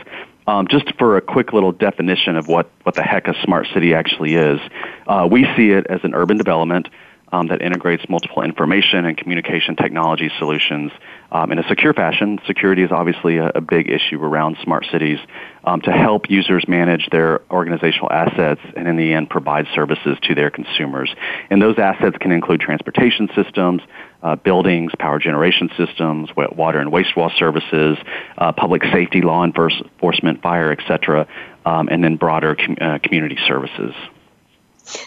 [0.47, 3.95] Um, just for a quick little definition of what, what the heck a smart city
[3.95, 4.61] actually is,
[5.07, 6.89] uh, we see it as an urban development
[7.37, 10.91] um, that integrates multiple information and communication technology solutions
[11.31, 12.39] um, in a secure fashion.
[12.47, 15.19] Security is obviously a, a big issue around smart cities
[15.65, 20.35] um, to help users manage their organizational assets and in the end provide services to
[20.35, 21.15] their consumers.
[21.51, 23.83] And those assets can include transportation systems,
[24.23, 27.99] uh, buildings, power generation systems, water and wastewater services,
[28.39, 31.27] uh, public safety, law enforcement, fire, etc.,
[31.67, 33.95] um, and then broader com- uh, community services.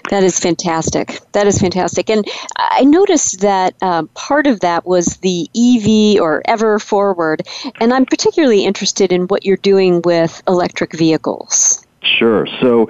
[0.10, 1.20] That is fantastic.
[1.34, 2.10] That is fantastic.
[2.10, 2.26] And
[2.58, 7.44] I noticed that uh, part of that was the EV or Ever Forward.
[7.80, 11.86] And I'm particularly interested in what you're doing with electric vehicles.
[12.02, 12.48] Sure.
[12.62, 12.90] So,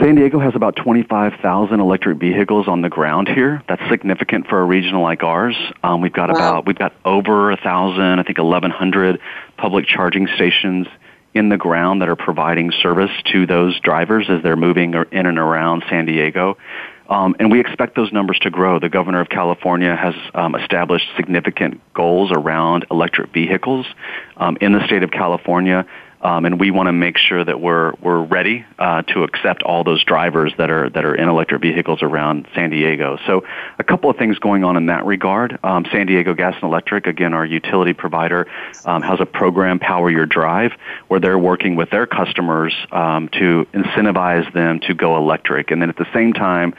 [0.00, 3.62] San Diego has about 25,000 electric vehicles on the ground here.
[3.68, 5.56] That's significant for a region like ours.
[5.84, 6.34] Um, we've got wow.
[6.34, 9.20] about we've got over a thousand, I think 1,100
[9.56, 10.88] public charging stations
[11.34, 15.38] in the ground that are providing service to those drivers as they're moving in and
[15.38, 16.56] around San Diego.
[17.08, 18.78] Um, and we expect those numbers to grow.
[18.78, 23.84] The governor of California has um, established significant goals around electric vehicles
[24.36, 25.86] um, in the state of California
[26.24, 29.84] um, and we want to make sure that we're we're ready uh, to accept all
[29.84, 33.18] those drivers that are that are in electric vehicles around San Diego.
[33.26, 33.44] So,
[33.78, 35.58] a couple of things going on in that regard.
[35.62, 38.46] Um, San Diego Gas and Electric, again, our utility provider,
[38.86, 40.72] um, has a program, Power Your Drive,
[41.08, 45.90] where they're working with their customers um, to incentivize them to go electric, and then
[45.90, 46.74] at the same time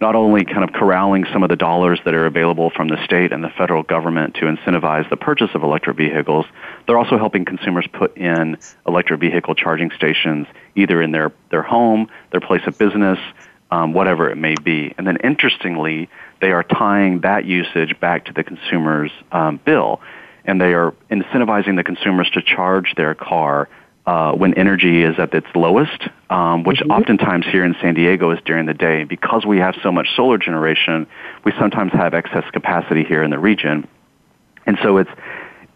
[0.00, 3.32] not only kind of corralling some of the dollars that are available from the state
[3.32, 6.46] and the federal government to incentivize the purchase of electric vehicles,
[6.86, 8.56] they're also helping consumers put in
[8.86, 13.18] electric vehicle charging stations either in their, their home, their place of business,
[13.70, 14.94] um, whatever it may be.
[14.96, 16.08] And then interestingly,
[16.40, 20.00] they are tying that usage back to the consumer's um, bill.
[20.44, 23.68] And they are incentivizing the consumers to charge their car
[24.08, 26.92] uh, when energy is at its lowest, um, which mm-hmm.
[26.92, 29.04] oftentimes here in San Diego is during the day.
[29.04, 31.06] Because we have so much solar generation,
[31.44, 33.86] we sometimes have excess capacity here in the region.
[34.64, 35.10] And so it's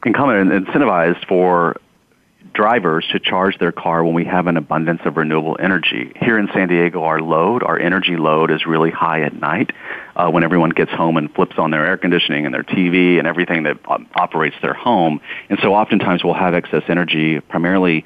[0.06, 1.76] incumbent and incentivized for
[2.52, 6.12] drivers to charge their car when we have an abundance of renewable energy.
[6.16, 9.70] Here in San Diego, our load, our energy load is really high at night
[10.14, 13.26] uh, when everyone gets home and flips on their air conditioning and their TV and
[13.26, 15.20] everything that um, operates their home.
[15.48, 18.04] And so oftentimes we'll have excess energy primarily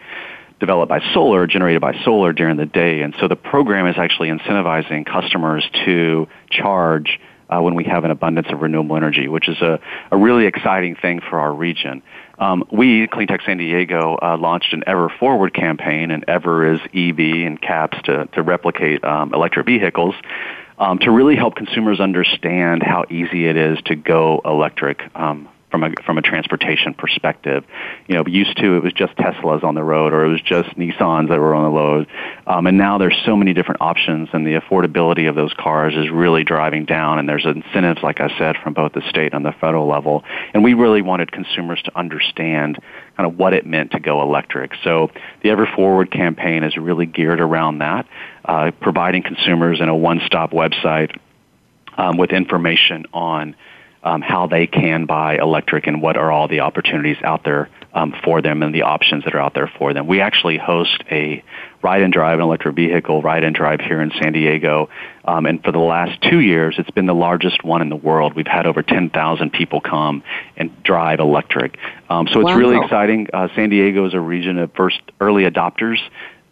[0.61, 3.02] developed by solar, generated by solar during the day.
[3.02, 8.11] And so the program is actually incentivizing customers to charge uh, when we have an
[8.11, 9.80] abundance of renewable energy, which is a,
[10.11, 12.02] a really exciting thing for our region.
[12.38, 17.18] Um, we, Cleantech San Diego, uh, launched an Ever Forward campaign, and Ever is EV
[17.46, 20.14] and caps to, to replicate um, electric vehicles,
[20.78, 25.00] um, to really help consumers understand how easy it is to go electric.
[25.14, 27.64] Um, from a from a transportation perspective.
[28.07, 30.70] You know, used to it was just Teslas on the road, or it was just
[30.76, 32.07] Nissans that were on the road,
[32.46, 36.11] um, and now there's so many different options, and the affordability of those cars is
[36.11, 37.18] really driving down.
[37.18, 40.24] And there's incentives, like I said, from both the state and the federal level.
[40.55, 42.79] And we really wanted consumers to understand
[43.16, 44.72] kind of what it meant to go electric.
[44.85, 45.11] So
[45.42, 48.07] the Ever Forward campaign is really geared around that,
[48.44, 51.18] uh, providing consumers in a one-stop website
[51.96, 53.57] um, with information on
[54.07, 58.14] um, how they can buy electric and what are all the opportunities out there um,
[58.23, 60.07] for them and the options that are out there for them.
[60.07, 61.42] We actually host a
[61.83, 64.90] ride and drive an electric vehicle ride and drive here in San Diego,
[65.25, 68.35] um, and for the last two years, it's been the largest one in the world.
[68.35, 70.23] We've had over 10,000 people come
[70.57, 71.77] and drive electric.
[72.09, 72.57] Um, so it's wow.
[72.57, 73.27] really exciting.
[73.33, 75.99] Uh, San Diego is a region of first early adopters.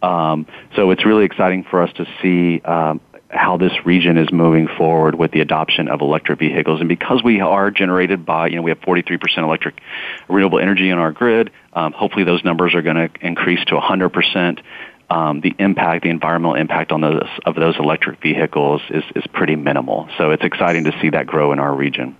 [0.01, 2.99] Um, so it's really exciting for us to see um,
[3.35, 6.79] how this region is moving forward with the adoption of electric vehicles.
[6.79, 9.79] And because we are generated by, you know, we have 43% electric
[10.27, 14.61] renewable energy in our grid, um, hopefully those numbers are going to increase to 100%.
[15.07, 19.55] Um, the impact, the environmental impact on those of those electric vehicles is, is pretty
[19.55, 20.09] minimal.
[20.17, 22.17] So it's exciting to see that grow in our region.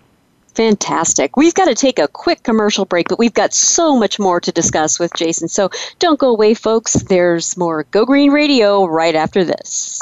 [0.55, 1.35] Fantastic.
[1.35, 4.51] We've got to take a quick commercial break, but we've got so much more to
[4.51, 5.49] discuss with Jason.
[5.49, 6.93] So don't go away, folks.
[6.93, 10.01] There's more Go Green Radio right after this.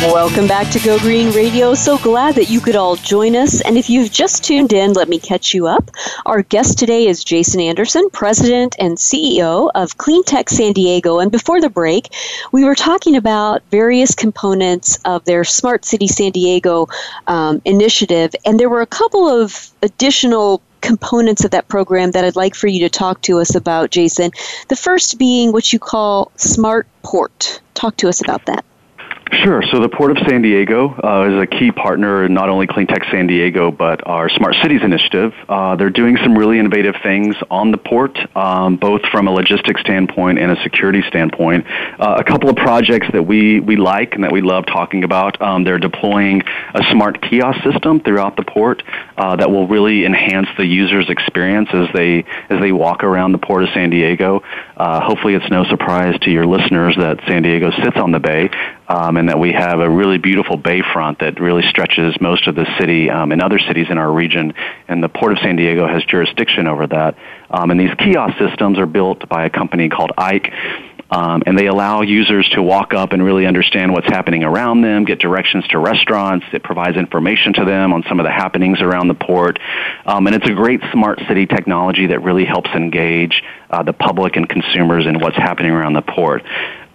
[0.00, 1.74] Welcome back to Go Green Radio.
[1.74, 3.60] So glad that you could all join us.
[3.60, 5.90] And if you've just tuned in, let me catch you up.
[6.24, 11.18] Our guest today is Jason Anderson, President and CEO of Cleantech San Diego.
[11.18, 12.08] And before the break,
[12.52, 16.88] we were talking about various components of their Smart City San Diego
[17.26, 18.34] um, initiative.
[18.46, 22.66] And there were a couple of additional components of that program that I'd like for
[22.66, 24.30] you to talk to us about, Jason.
[24.68, 27.60] The first being what you call Smart Port.
[27.74, 28.64] Talk to us about that.
[29.40, 29.62] Sure.
[29.72, 33.10] So the Port of San Diego uh, is a key partner in not only Cleantech
[33.10, 35.32] San Diego, but our Smart Cities initiative.
[35.48, 39.80] Uh, they're doing some really innovative things on the port, um, both from a logistics
[39.80, 41.66] standpoint and a security standpoint.
[41.98, 45.40] Uh, a couple of projects that we, we like and that we love talking about.
[45.40, 46.42] Um, they're deploying
[46.74, 48.82] a smart kiosk system throughout the port
[49.16, 53.38] uh, that will really enhance the user's experience as they as they walk around the
[53.38, 54.42] Port of San Diego.
[54.76, 58.50] Uh, hopefully, it's no surprise to your listeners that San Diego sits on the bay
[58.92, 62.66] um, and that we have a really beautiful bayfront that really stretches most of the
[62.78, 64.52] city um, and other cities in our region.
[64.86, 67.16] And the Port of San Diego has jurisdiction over that.
[67.50, 70.52] Um, and these kiosk systems are built by a company called Ike.
[71.10, 75.04] Um, and they allow users to walk up and really understand what's happening around them,
[75.04, 76.44] get directions to restaurants.
[76.52, 79.58] It provides information to them on some of the happenings around the port.
[80.04, 84.36] Um, and it's a great smart city technology that really helps engage uh, the public
[84.36, 86.42] and consumers in what's happening around the port.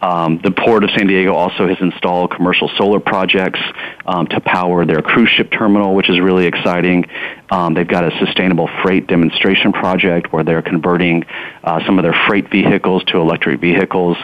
[0.02, 3.60] Um, the Port of San Diego also has installed commercial solar projects
[4.06, 7.06] um, to power their cruise ship terminal, which is really exciting.
[7.50, 11.26] Um, they've got a sustainable freight demonstration project where they're converting
[11.64, 14.18] uh, some of their freight vehicles to electric vehicles.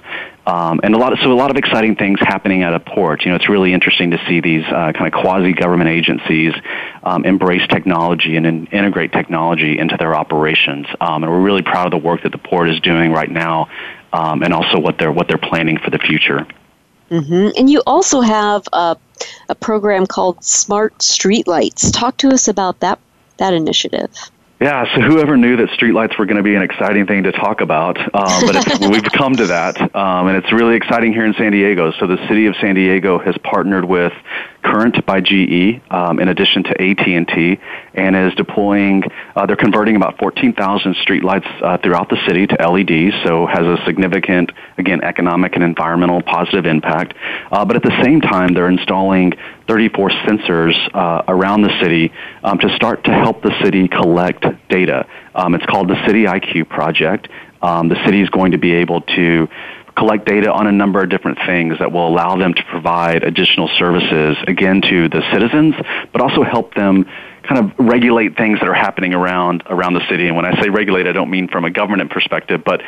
[0.46, 3.24] Um, and a lot of, so a lot of exciting things happening at a port.
[3.24, 6.54] You know, it's really interesting to see these uh, kind of quasi-government agencies
[7.02, 10.86] um, embrace technology and in, integrate technology into their operations.
[11.00, 13.70] Um, and we're really proud of the work that the port is doing right now
[14.14, 16.48] um, and also what they're what they're planning for the future.
[17.10, 17.50] Mm-hmm.
[17.58, 18.96] And you also have a,
[19.50, 21.92] a program called Smart Streetlights.
[21.94, 23.00] Talk to us about that
[23.38, 24.12] that initiative.
[24.62, 27.60] Yeah, so whoever knew that streetlights were going to be an exciting thing to talk
[27.60, 31.52] about, um, but we've come to that, um, and it's really exciting here in San
[31.52, 31.92] Diego.
[32.00, 34.14] So the city of San Diego has partnered with
[34.64, 37.60] Current by GE, um, in addition to AT&T,
[37.94, 39.04] and is deploying.
[39.36, 43.78] Uh, they're converting about 14,000 streetlights uh, throughout the city to LEDs, so has a
[43.86, 47.14] significant, again, economic and environmental positive impact.
[47.52, 49.34] Uh, but at the same time, they're installing
[49.68, 55.06] 34 sensors uh, around the city um, to start to help the city collect data.
[55.36, 57.28] Um, it's called the City IQ project.
[57.62, 59.48] Um, the city is going to be able to
[59.96, 63.70] collect data on a number of different things that will allow them to provide additional
[63.78, 65.76] services, again, to the citizens,
[66.12, 67.06] but also help them
[67.48, 70.28] kind of regulate things that are happening around around the city.
[70.28, 72.82] And when I say regulate, I don't mean from a government perspective, but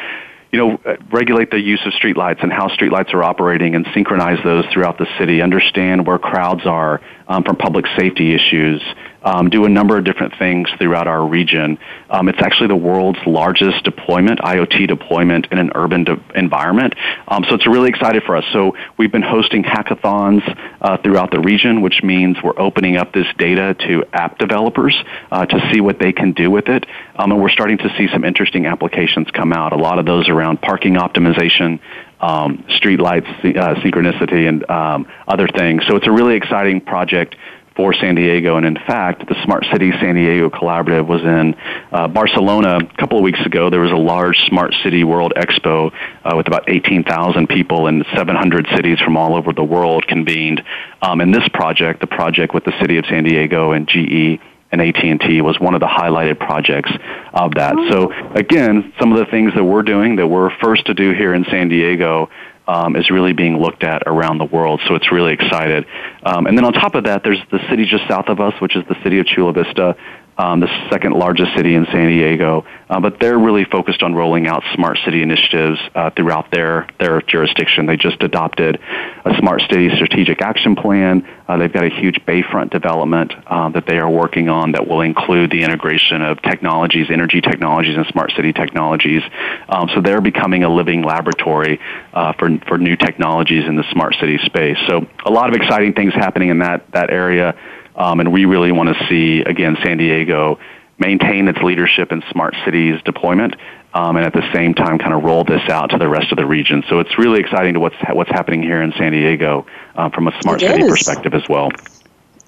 [0.52, 4.38] you know, uh, regulate the use of streetlights and how streetlights are operating and synchronize
[4.44, 5.42] those throughout the city.
[5.42, 8.82] Understand where crowds are um, from public safety issues
[9.26, 11.80] um, do a number of different things throughout our region.
[12.10, 16.94] Um, it's actually the world's largest deployment, IoT deployment in an urban de- environment.
[17.28, 18.46] Um, so it's really excited for us.
[18.54, 20.44] So we've been hosting hackathons
[20.80, 24.96] uh, throughout the region, which means we're opening up this data to app developers
[25.32, 26.86] uh, to see what they can do with it.
[27.16, 29.74] Um, and we're starting to see some interesting applications come out.
[29.74, 31.80] A lot of those around parking optimization,
[32.20, 35.84] um, street lights, uh, synchronicity, and um, other things.
[35.88, 37.36] So it's a really exciting project
[37.76, 38.58] for San Diego.
[38.58, 41.56] And in fact, the Smart City San Diego Collaborative was in
[41.92, 43.70] uh, Barcelona a couple of weeks ago.
[43.70, 45.92] There was a large Smart City World Expo
[46.24, 50.64] uh, with about 18,000 people and 700 cities from all over the world convened.
[51.02, 54.40] Um, and this project, the project with the City of San Diego and GE,
[54.72, 56.92] and AT&T was one of the highlighted projects
[57.34, 57.76] of that.
[57.90, 61.34] So again, some of the things that we're doing that we're first to do here
[61.34, 62.30] in San Diego
[62.68, 64.82] um, is really being looked at around the world.
[64.88, 65.86] So it's really excited.
[66.24, 68.76] Um, and then on top of that, there's the city just south of us, which
[68.76, 69.96] is the city of Chula Vista
[70.38, 72.66] um, the second largest city in San Diego.
[72.90, 77.22] Uh, but they're really focused on rolling out smart city initiatives uh, throughout their their
[77.22, 77.86] jurisdiction.
[77.86, 78.80] They just adopted
[79.26, 81.28] a smart city strategic action plan.
[81.48, 85.02] Uh, they've got a huge bayfront development uh, that they are working on that will
[85.02, 89.24] include the integration of technologies, energy technologies, and smart city technologies.
[89.70, 91.80] Um, so they're becoming a living laboratory
[92.14, 94.78] uh, for for new technologies in the smart city space.
[94.88, 97.56] So a lot of exciting things happening in that that area.
[97.96, 100.60] Um, and we really want to see, again, San Diego
[100.98, 103.56] maintain its leadership in smart cities deployment
[103.94, 106.38] um, and at the same time kind of roll this out to the rest of
[106.38, 106.84] the region.
[106.90, 109.66] So it's really exciting to what's, what's happening here in San Diego
[109.96, 110.90] uh, from a smart it city is.
[110.90, 111.72] perspective as well.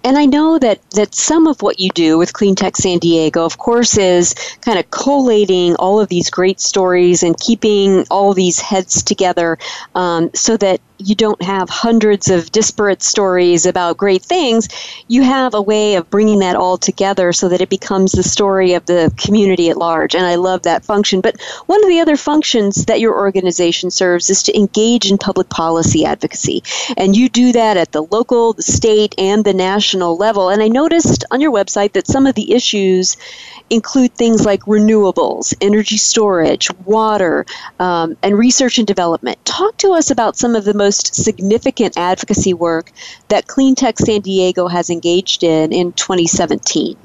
[0.03, 3.43] And I know that, that some of what you do with Clean Tech San Diego,
[3.43, 8.59] of course, is kind of collating all of these great stories and keeping all these
[8.59, 9.57] heads together
[9.95, 14.67] um, so that you don't have hundreds of disparate stories about great things.
[15.07, 18.73] You have a way of bringing that all together so that it becomes the story
[18.73, 20.15] of the community at large.
[20.15, 21.21] And I love that function.
[21.21, 25.49] But one of the other functions that your organization serves is to engage in public
[25.49, 26.63] policy advocacy.
[26.95, 30.49] And you do that at the local, the state, and the national level.
[30.49, 33.17] And I noticed on your website that some of the issues
[33.69, 37.45] include things like renewables, energy storage, water,
[37.79, 39.43] um, and research and development.
[39.45, 42.91] Talk to us about some of the most significant advocacy work
[43.29, 46.97] that Clean Tech San Diego has engaged in in 2017.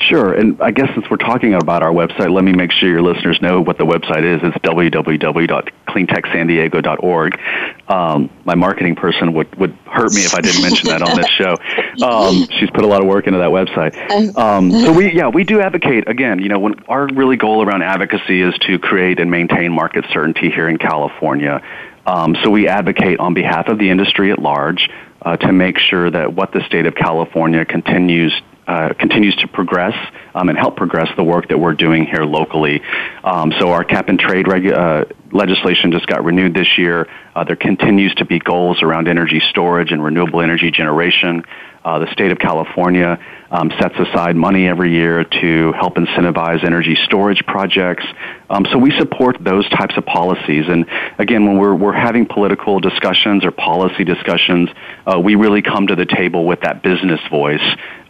[0.00, 3.02] Sure, and I guess since we're talking about our website, let me make sure your
[3.02, 4.40] listeners know what the website is.
[4.42, 7.40] It's www.cleantechsandiego.org.
[7.88, 11.28] Um, my marketing person would, would hurt me if I didn't mention that on this
[11.28, 11.56] show.
[12.00, 13.94] Um, she's put a lot of work into that website.
[14.38, 16.08] Um, so we, yeah, we do advocate.
[16.08, 20.06] Again, you know, when our really goal around advocacy is to create and maintain market
[20.12, 21.60] certainty here in California.
[22.06, 24.88] Um, so we advocate on behalf of the industry at large
[25.22, 28.32] uh, to make sure that what the state of California continues
[28.70, 29.94] uh, continues to progress
[30.32, 32.80] um, and help progress the work that we're doing here locally.
[33.24, 37.08] Um, so our cap and trade regu- uh, legislation just got renewed this year.
[37.34, 41.42] Uh, there continues to be goals around energy storage and renewable energy generation.
[41.84, 43.18] Uh, the state of California
[43.50, 48.04] um, sets aside money every year to help incentivize energy storage projects.
[48.50, 50.66] Um, so we support those types of policies.
[50.68, 50.84] And
[51.18, 54.68] again, when we're, we're having political discussions or policy discussions,
[55.06, 57.64] uh, we really come to the table with that business voice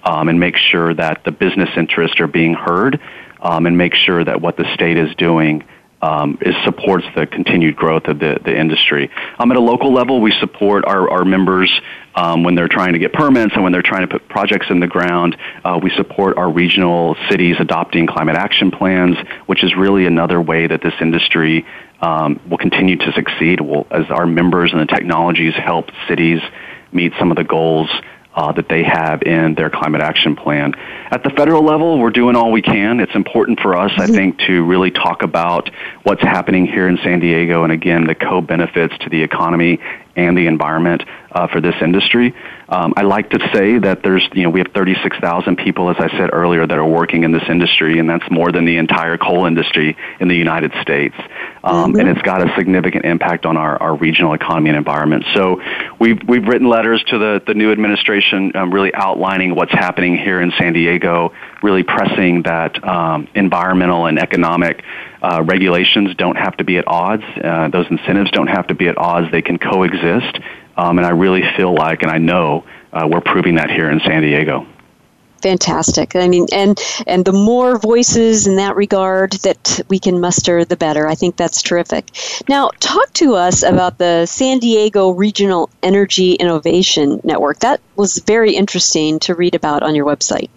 [0.05, 3.01] um, and make sure that the business interests are being heard
[3.41, 5.65] um, and make sure that what the state is doing
[6.03, 9.11] um, is supports the continued growth of the, the industry.
[9.39, 11.71] Um, at a local level, we support our, our members
[12.15, 14.81] um, when they're trying to get permits and when they're trying to put projects in
[14.81, 15.37] the ground.
[15.65, 20.67] Uh, we support our regional cities adopting climate action plans, which is really another way
[20.67, 21.67] that this industry
[22.01, 26.41] um, will continue to succeed will, as our members and the technologies help cities
[26.93, 27.91] meet some of the goals
[28.35, 30.73] uh, that they have in their climate action plan.
[31.11, 33.01] At the federal level, we're doing all we can.
[33.01, 34.15] It's important for us, I mm-hmm.
[34.15, 35.71] think, to really talk about
[36.05, 39.81] what's happening here in San Diego and again, the co benefits to the economy
[40.17, 41.03] and the environment
[41.33, 42.35] uh, for this industry.
[42.69, 46.09] Um, I like to say that there's, you know, we have 36,000 people, as I
[46.17, 49.47] said earlier, that are working in this industry, and that's more than the entire coal
[49.47, 51.15] industry in the United States.
[51.63, 52.01] Um, mm-hmm.
[52.01, 55.25] And it's got a significant impact on our, our regional economy and environment.
[55.35, 55.61] So
[55.99, 60.41] we've, we've written letters to the, the new administration um, really outlining what's happening here
[60.41, 61.33] in San Diego,
[61.63, 64.85] really pressing that um, environmental and economic
[65.23, 67.25] uh, regulations don't have to be at odds.
[67.43, 69.31] Uh, those incentives don't have to be at odds.
[69.31, 70.41] They can coexist.
[70.77, 74.01] Um, and I really feel like, and I know, uh, we're proving that here in
[74.01, 74.67] San Diego
[75.41, 76.15] fantastic.
[76.17, 80.77] I mean, and and the more voices in that regard that we can muster, the
[80.77, 81.07] better.
[81.09, 82.11] I think that's terrific.
[82.49, 87.61] Now, talk to us about the San Diego Regional Energy Innovation Network.
[87.61, 90.51] That was very interesting to read about on your website.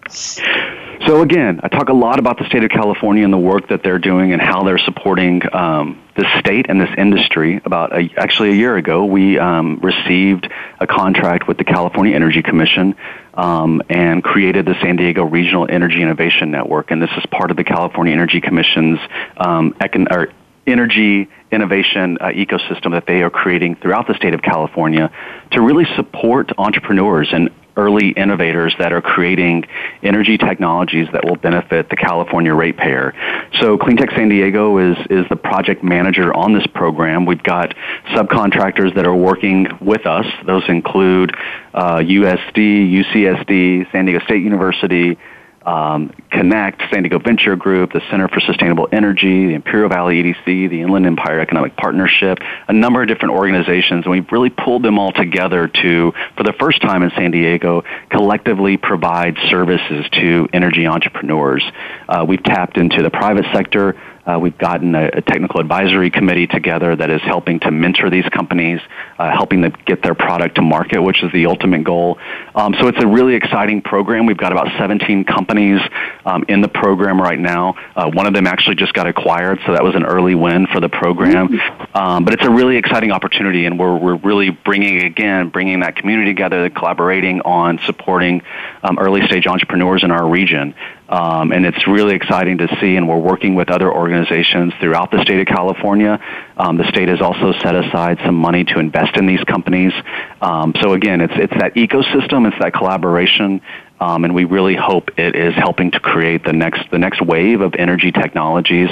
[1.06, 3.82] So again, I talk a lot about the state of California and the work that
[3.82, 7.60] they're doing and how they're supporting um, the state and this industry.
[7.62, 10.50] About a, actually a year ago, we um, received
[10.80, 12.94] a contract with the California Energy Commission
[13.34, 16.90] um, and created the San Diego Regional Energy Innovation Network.
[16.90, 18.98] And this is part of the California Energy Commission's
[19.36, 20.32] um, econ- or
[20.66, 25.10] energy innovation uh, ecosystem that they are creating throughout the state of California
[25.50, 29.64] to really support entrepreneurs and early innovators that are creating
[30.02, 33.14] energy technologies that will benefit the California ratepayer.
[33.60, 37.26] So Cleantech San Diego is, is the project manager on this program.
[37.26, 37.74] We've got
[38.14, 40.26] subcontractors that are working with us.
[40.46, 41.34] Those include
[41.72, 45.18] uh, USD, UCSD, San Diego State University,
[45.64, 50.68] um, Connect, San Diego Venture Group, the Center for Sustainable Energy, the Imperial Valley EDC,
[50.68, 52.38] the Inland Empire Economic Partnership,
[52.68, 56.52] a number of different organizations, and we've really pulled them all together to, for the
[56.58, 61.64] first time in San Diego, collectively provide services to energy entrepreneurs.
[62.08, 63.96] Uh, we've tapped into the private sector,
[64.26, 68.24] uh, we've gotten a, a, technical advisory committee together that is helping to mentor these
[68.30, 68.80] companies,
[69.18, 72.18] uh, helping them get their product to market, which is the ultimate goal.
[72.54, 74.26] Um, so it's a really exciting program.
[74.26, 75.80] We've got about 17 companies
[76.24, 77.74] um, in the program right now.
[77.94, 80.80] Uh, one of them actually just got acquired, so that was an early win for
[80.80, 81.60] the program.
[81.94, 85.96] Um, but it's a really exciting opportunity, and we're, we're really bringing, again, bringing that
[85.96, 88.42] community together, collaborating on supporting
[88.82, 90.74] um, early stage entrepreneurs in our region.
[91.08, 95.22] Um, and it's really exciting to see, and we're working with other organizations throughout the
[95.22, 96.18] state of California.
[96.56, 99.92] Um, the state has also set aside some money to invest in these companies.
[100.40, 103.60] Um, so again, it's it's that ecosystem, it's that collaboration,
[104.00, 107.60] um, and we really hope it is helping to create the next the next wave
[107.60, 108.88] of energy technologies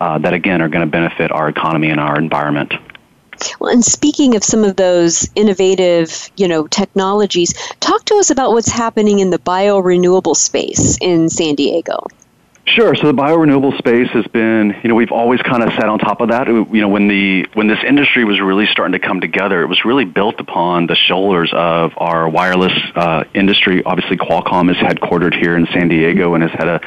[0.00, 2.72] uh, that again are going to benefit our economy and our environment.
[3.60, 8.50] Well, and speaking of some of those innovative, you know, technologies, talk to us about
[8.52, 12.06] what's happening in the biorenewable space in San Diego.
[12.66, 12.96] Sure.
[12.96, 16.20] So the biorenewable space has been, you know, we've always kind of sat on top
[16.20, 16.48] of that.
[16.48, 19.84] You know, when the when this industry was really starting to come together, it was
[19.84, 23.84] really built upon the shoulders of our wireless uh, industry.
[23.84, 26.80] Obviously, Qualcomm is headquartered here in San Diego and has had a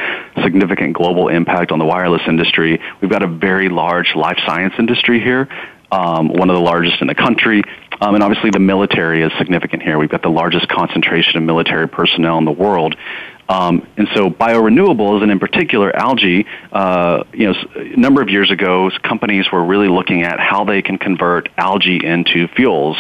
[0.44, 2.82] significant global impact on the wireless industry.
[3.00, 5.48] We've got a very large life science industry here
[5.92, 7.64] um, one of the largest in the country.
[8.02, 9.98] Um, and obviously, the military is significant here.
[9.98, 12.96] We've got the largest concentration of military personnel in the world.
[13.50, 18.52] Um, and so biorenewables, and in particular algae, uh, you know, a number of years
[18.52, 22.96] ago, companies were really looking at how they can convert algae into fuels.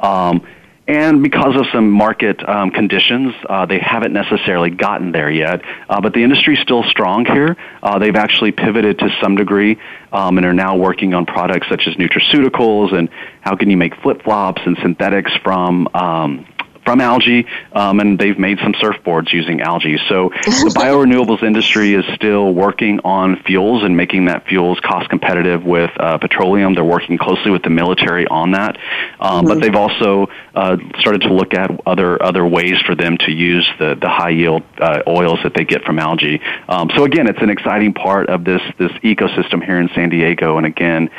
[0.00, 0.46] Um,
[0.88, 5.62] and because of some market um, conditions, uh, they haven't necessarily gotten there yet.
[5.88, 7.56] Uh, but the industry is still strong here.
[7.82, 9.78] Uh, they've actually pivoted to some degree
[10.12, 13.10] um, and are now working on products such as nutraceuticals and
[13.40, 16.46] how can you make flip flops and synthetics from um,
[16.84, 19.98] from algae, um, and they've made some surfboards using algae.
[20.08, 25.64] So the biorenewables industry is still working on fuels and making that fuels cost competitive
[25.64, 26.74] with uh, petroleum.
[26.74, 28.76] They're working closely with the military on that,
[29.20, 29.48] um, mm-hmm.
[29.48, 33.68] but they've also uh, started to look at other other ways for them to use
[33.78, 36.40] the the high yield uh, oils that they get from algae.
[36.68, 40.56] Um, so again, it's an exciting part of this this ecosystem here in San Diego,
[40.56, 41.10] and again,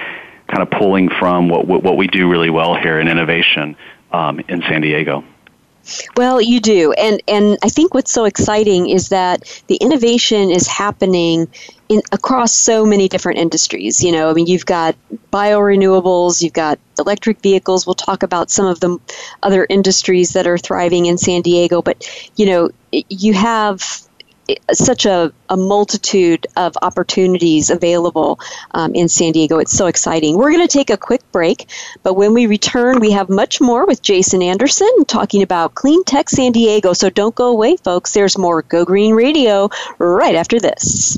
[0.47, 3.75] kind of pulling from what what we do really well here in innovation
[4.11, 5.23] um, in San Diego.
[6.15, 10.65] Well, you do, and and I think what's so exciting is that the innovation is
[10.65, 11.49] happening
[11.89, 14.01] in across so many different industries.
[14.01, 14.95] You know, I mean, you've got
[15.31, 17.85] biorenewables, you've got electric vehicles.
[17.85, 18.97] We'll talk about some of the
[19.41, 22.07] other industries that are thriving in San Diego, but
[22.37, 24.07] you know, you have
[24.73, 28.39] such a, a multitude of opportunities available
[28.71, 29.57] um, in San Diego.
[29.59, 30.37] It's so exciting.
[30.37, 31.69] We're going to take a quick break,
[32.03, 36.29] but when we return, we have much more with Jason Anderson talking about Clean Tech
[36.29, 36.93] San Diego.
[36.93, 38.13] So don't go away, folks.
[38.13, 41.17] There's more Go Green Radio right after this.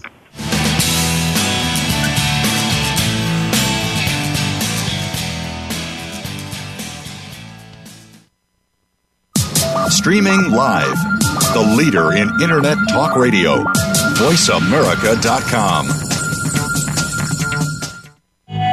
[9.89, 11.24] Streaming live
[11.55, 13.63] the leader in Internet talk radio.
[14.19, 15.87] VoiceAmerica.com.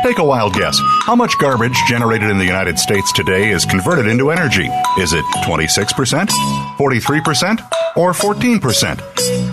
[0.03, 0.77] Take a wild guess.
[1.03, 4.69] How much garbage generated in the United States today is converted into energy?
[4.99, 6.27] Is it 26%,
[6.77, 9.52] 43%, or 14%?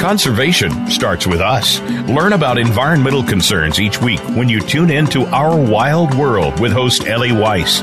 [0.00, 1.80] Conservation starts with us.
[2.08, 6.72] Learn about environmental concerns each week when you tune in to Our Wild World with
[6.72, 7.82] host Ellie Weiss.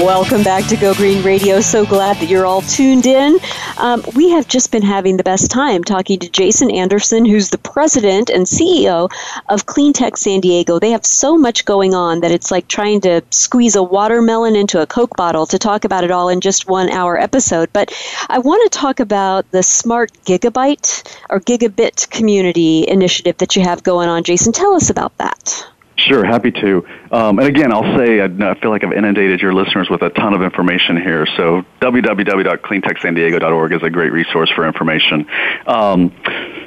[0.00, 1.60] Welcome back to Go Green Radio.
[1.60, 3.38] So glad that you're all tuned in.
[3.76, 7.58] Um, we have just been having the best time talking to Jason Anderson, who's the
[7.58, 9.12] president and CEO
[9.50, 10.78] of Cleantech San Diego.
[10.78, 14.80] They have so much going on that it's like trying to squeeze a watermelon into
[14.80, 17.68] a Coke bottle to talk about it all in just one hour episode.
[17.74, 17.92] But
[18.30, 23.82] I want to talk about the Smart Gigabyte or Gigabit Community initiative that you have
[23.82, 24.24] going on.
[24.24, 25.66] Jason, tell us about that.
[25.96, 26.86] Sure, happy to.
[27.10, 30.10] Um, and again, I'll say I, I feel like I've inundated your listeners with a
[30.10, 31.26] ton of information here.
[31.36, 35.26] So www.cleantechsandiego.org is a great resource for information.
[35.66, 36.12] Um,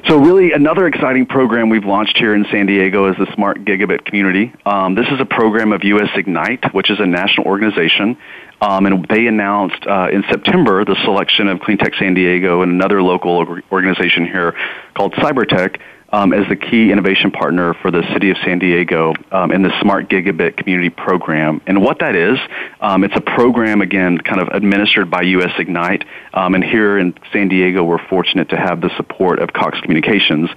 [0.08, 4.06] so really, another exciting program we've launched here in San Diego is the Smart Gigabit
[4.06, 4.54] Community.
[4.66, 8.18] Um, this is a program of US Ignite, which is a national organization.
[8.62, 13.02] Um, and they announced uh, in September the selection of Cleantech San Diego and another
[13.02, 14.56] local organization here
[14.94, 15.82] called Cybertech
[16.16, 19.82] um, as the key innovation partner for the city of San Diego um, in the
[19.82, 21.60] Smart Gigabit Community Program.
[21.68, 22.40] And what that is,
[22.80, 26.06] um, it's a program, again, kind of administered by US Ignite.
[26.34, 30.50] Um, and here in San Diego, we're fortunate to have the support of Cox Communications.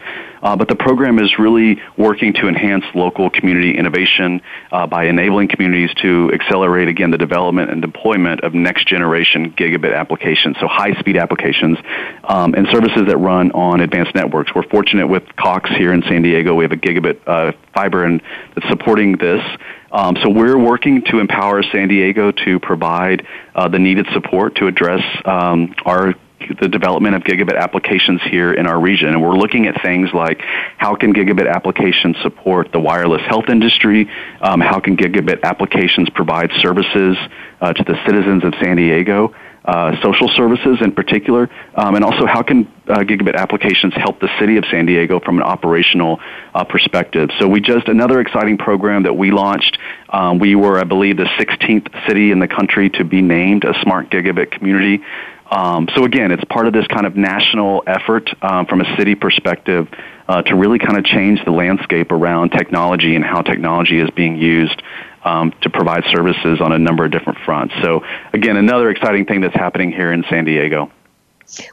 [0.43, 4.41] Uh, but the program is really working to enhance local community innovation
[4.72, 9.95] uh, by enabling communities to accelerate, again, the development and deployment of next generation gigabit
[9.95, 11.78] applications, so high speed applications
[12.24, 14.55] um, and services that run on advanced networks.
[14.55, 16.55] We're fortunate with Cox here in San Diego.
[16.55, 18.22] We have a gigabit uh, fiber and
[18.55, 19.43] that's supporting this.
[19.91, 24.66] Um, so we're working to empower San Diego to provide uh, the needed support to
[24.66, 26.14] address um, our
[26.61, 29.09] the development of gigabit applications here in our region.
[29.09, 30.41] And we're looking at things like
[30.76, 34.09] how can gigabit applications support the wireless health industry?
[34.41, 37.16] Um, how can gigabit applications provide services
[37.61, 39.34] uh, to the citizens of San Diego?
[39.68, 44.30] Uh, social services in particular, um, and also how can uh, gigabit applications help the
[44.41, 46.20] city of San Diego from an operational
[46.55, 47.28] uh, perspective.
[47.39, 49.76] So we just another exciting program that we launched.
[50.09, 53.74] Um, we were, I believe, the 16th city in the country to be named a
[53.82, 55.05] smart gigabit community.
[55.51, 59.15] Um, so again, it's part of this kind of national effort um, from a city
[59.15, 59.89] perspective
[60.29, 64.37] uh, to really kind of change the landscape around technology and how technology is being
[64.37, 64.83] used
[65.25, 67.75] um, to provide services on a number of different fronts.
[67.83, 70.91] So again, another exciting thing that's happening here in San Diego.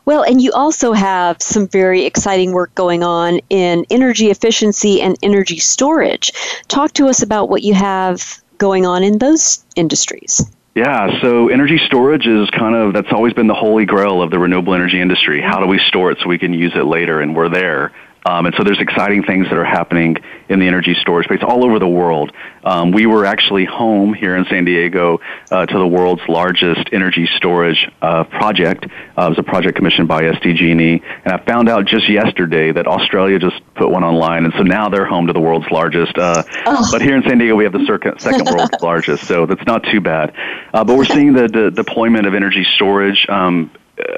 [0.05, 5.17] Well, and you also have some very exciting work going on in energy efficiency and
[5.21, 6.31] energy storage.
[6.69, 10.49] Talk to us about what you have going on in those industries.
[10.75, 14.37] Yeah, so energy storage is kind of that's always been the holy grail of the
[14.37, 15.41] renewable energy industry.
[15.41, 17.21] How do we store it so we can use it later?
[17.21, 17.93] And we're there.
[18.25, 20.17] Um, and so there's exciting things that are happening
[20.49, 22.31] in the energy storage space all over the world.
[22.63, 25.19] Um, we were actually home here in San Diego
[25.51, 28.85] uh, to the world's largest energy storage uh, project.
[29.15, 32.87] Uh, it was a project commissioned by SDG&E, and I found out just yesterday that
[32.87, 36.17] Australia just put one online, and so now they're home to the world's largest.
[36.17, 36.87] Uh, oh.
[36.91, 37.85] But here in San Diego, we have the
[38.17, 40.33] second world's largest, so that's not too bad.
[40.73, 43.27] Uh, but we're seeing the, the deployment of energy storage.
[43.29, 43.69] Um,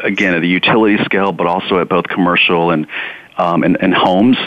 [0.03, 2.87] again, at the utility scale, but also at both commercial and
[3.37, 4.37] um, and, and homes.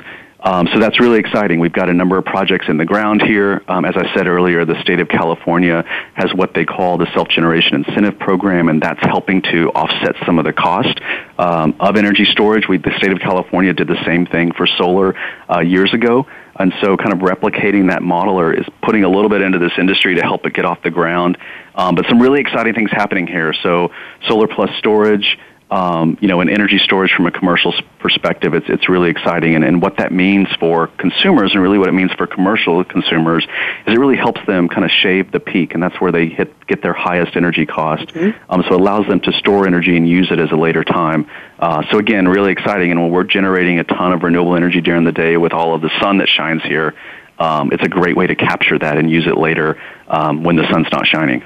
[0.42, 1.60] Um, so that's really exciting.
[1.60, 3.62] We've got a number of projects in the ground here.
[3.68, 5.84] Um, as I said earlier, the state of California
[6.14, 10.46] has what they call the self-generation incentive program, and that's helping to offset some of
[10.46, 10.98] the cost
[11.38, 12.66] um, of energy storage.
[12.68, 15.14] We, the state of California did the same thing for solar
[15.50, 16.26] uh, years ago.
[16.56, 19.72] And so, kind of replicating that model or is putting a little bit into this
[19.78, 21.38] industry to help it get off the ground.
[21.74, 23.54] Um, but some really exciting things happening here.
[23.62, 23.92] So,
[24.28, 25.38] solar plus storage,
[25.70, 29.54] um, you know, and energy storage from a commercial perspective, it's, it's really exciting.
[29.54, 33.44] And, and what that means for consumers and really what it means for commercial consumers
[33.86, 36.66] is it really helps them kind of shave the peak, and that's where they hit,
[36.66, 38.08] get their highest energy cost.
[38.08, 38.52] Mm-hmm.
[38.52, 41.30] Um, so it allows them to store energy and use it as a later time.
[41.58, 42.90] Uh, so again, really exciting.
[42.90, 45.82] And when we're generating a ton of renewable energy during the day with all of
[45.82, 46.94] the sun that shines here,
[47.38, 50.68] um, it's a great way to capture that and use it later um, when the
[50.70, 51.42] sun's not shining.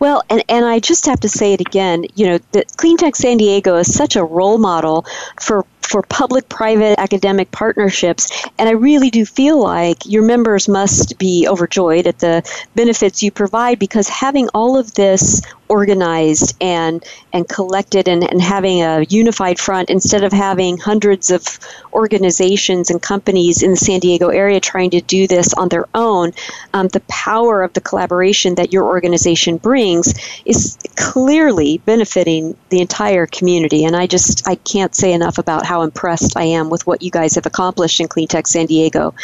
[0.00, 3.36] Well, and, and I just have to say it again, you know, the Cleantech San
[3.36, 5.06] Diego is such a role model
[5.40, 8.44] for for public private academic partnerships.
[8.58, 12.42] And I really do feel like your members must be overjoyed at the
[12.74, 18.82] benefits you provide because having all of this organized and and collected and, and having
[18.82, 21.58] a unified front instead of having hundreds of
[21.92, 26.32] organizations and companies in the San Diego area trying to do this on their own,
[26.72, 33.26] um, the power of the collaboration that your organization brings is clearly benefiting the entire
[33.26, 33.84] community.
[33.84, 37.10] And I just I can't say enough about how impressed I am with what you
[37.10, 39.14] guys have accomplished in Cleantech San Diego.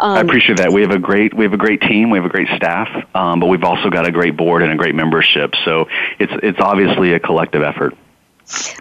[0.00, 0.72] Um, I appreciate that.
[0.72, 2.10] We have a great we have a great team.
[2.10, 4.76] We have a great staff, um, but we've also got a great board and a
[4.76, 5.54] great membership.
[5.64, 7.94] So it's it's obviously a collective effort.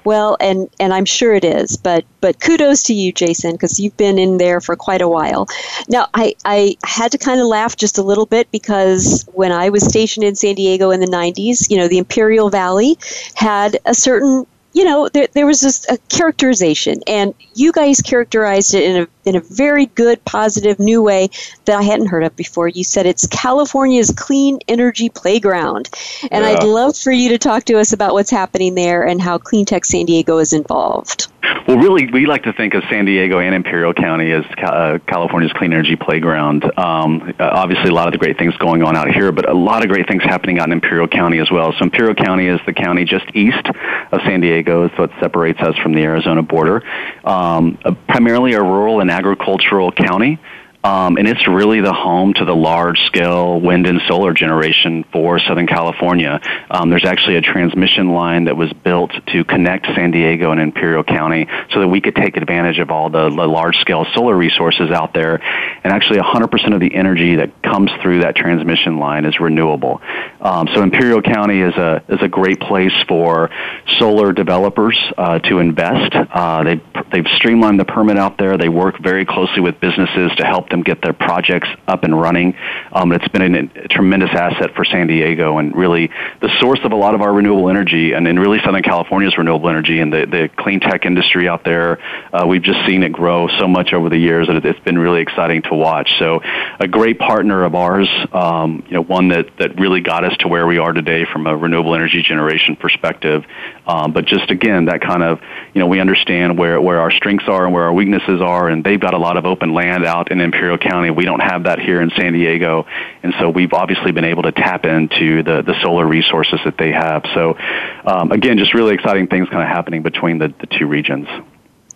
[0.03, 3.97] Well, and and I'm sure it is, but but kudos to you, Jason, because you've
[3.97, 5.47] been in there for quite a while.
[5.88, 9.69] Now, I I had to kind of laugh just a little bit because when I
[9.69, 12.97] was stationed in San Diego in the '90s, you know, the Imperial Valley
[13.36, 18.74] had a certain you know, there, there was this a characterization, and you guys characterized
[18.74, 21.30] it in a in a very good, positive, new way
[21.65, 22.67] that I hadn't heard of before.
[22.67, 25.89] You said it's California's clean energy playground,
[26.32, 26.51] and yeah.
[26.51, 29.86] I'd love for you to talk to us about what's happening there and how Cleantech
[29.86, 31.28] San Diego is involved.
[31.67, 35.53] Well, really, we like to think of San Diego and Imperial County as uh, California's
[35.53, 36.65] clean energy playground.
[36.78, 39.53] Um, uh, obviously, a lot of the great things going on out here, but a
[39.53, 41.72] lot of great things happening out in Imperial County as well.
[41.74, 43.67] So, Imperial County is the county just east
[44.11, 46.84] of San Diego, so it separates us from the Arizona border.
[47.24, 50.39] Um, uh, primarily a rural and agricultural county.
[50.84, 55.40] Um, and it's really the home to the large scale wind and solar generation for
[55.40, 56.42] Southern California.
[56.72, 61.04] Um, there's actually a transmission line that was built to connect San Diego and Imperial
[61.04, 64.90] County so that we could take advantage of all the, the large scale solar resources
[64.90, 65.36] out there.
[65.84, 70.02] And actually, 100% of the energy that comes through that transmission line is renewable.
[70.42, 73.52] Um, so Imperial County is a is a great place for
[74.00, 76.16] solar developers uh, to invest.
[76.16, 78.58] Uh, they they've streamlined the permit out there.
[78.58, 82.55] They work very closely with businesses to help them get their projects up and running.
[82.91, 86.09] Um, it's been a, tremendous asset for San Diego and really
[86.41, 89.69] the source of a lot of our renewable energy and in really Southern California's renewable
[89.69, 91.99] energy and the, the clean tech industry out there.
[92.34, 95.22] Uh, we've just seen it grow so much over the years that it's been really
[95.22, 96.09] exciting to watch.
[96.19, 96.41] So
[96.80, 100.47] a great partner of ours, um, you know, one that, that really got us to
[100.47, 103.43] where we are today from a renewable energy generation perspective.
[103.86, 105.39] Um, but just again, that kind of,
[105.74, 108.84] you know, we understand where, where our strengths are and where our weaknesses are, and
[108.84, 111.09] they've got a lot of open land out in Imperial County.
[111.09, 112.86] We don't have that here in San Diego,
[113.24, 116.91] and so we've obviously been able to tap into the, the solar resources that they
[116.91, 117.24] have.
[117.34, 117.57] So,
[118.05, 121.28] um, again, just really exciting things kind of happening between the, the two regions.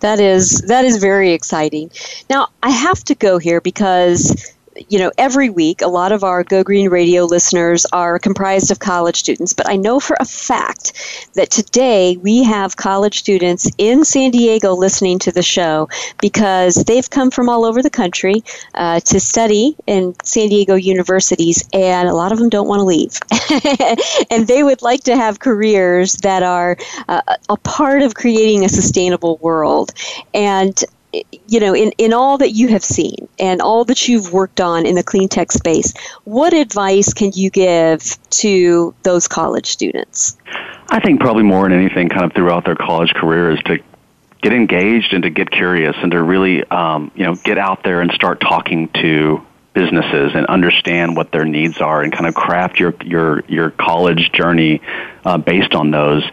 [0.01, 1.89] That is that is very exciting.
[2.30, 4.55] Now I have to go here because
[4.89, 8.80] you know, every week, a lot of our Go Green Radio listeners are comprised of
[8.80, 10.93] college students, but I know for a fact
[11.36, 15.89] that today we have college students in San Diego listening to the show
[16.21, 21.67] because they've come from all over the country uh, to study in San Diego universities,
[21.73, 23.19] and a lot of them don't want to leave.
[24.30, 28.69] and they would like to have careers that are uh, a part of creating a
[28.69, 29.91] sustainable world.
[30.34, 30.84] And
[31.47, 34.86] you know, in, in all that you have seen and all that you've worked on
[34.86, 35.93] in the clean tech space,
[36.24, 40.38] what advice can you give to those college students?
[40.89, 43.80] I think probably more than anything, kind of throughout their college career, is to
[44.41, 48.01] get engaged and to get curious and to really, um, you know, get out there
[48.01, 49.43] and start talking to
[49.74, 54.32] businesses and understand what their needs are and kind of craft your your your college
[54.32, 54.82] journey
[55.26, 56.23] uh, based on those.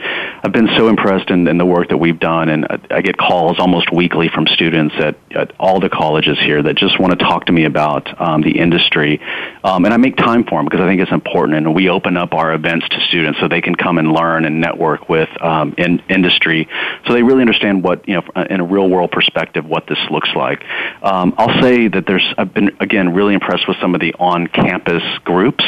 [0.44, 3.58] I've been so impressed in, in the work that we've done, and I get calls
[3.58, 7.46] almost weekly from students at, at all the colleges here that just want to talk
[7.46, 9.20] to me about um, the industry.
[9.64, 12.16] Um, and I make time for them because I think it's important, and we open
[12.16, 15.74] up our events to students so they can come and learn and network with um,
[15.78, 16.68] in industry,
[17.06, 20.30] so they really understand what you know in a real world perspective what this looks
[20.34, 20.64] like.
[21.02, 24.48] Um, I'll say that there's I've been again really impressed with some of the on
[24.48, 25.64] campus groups.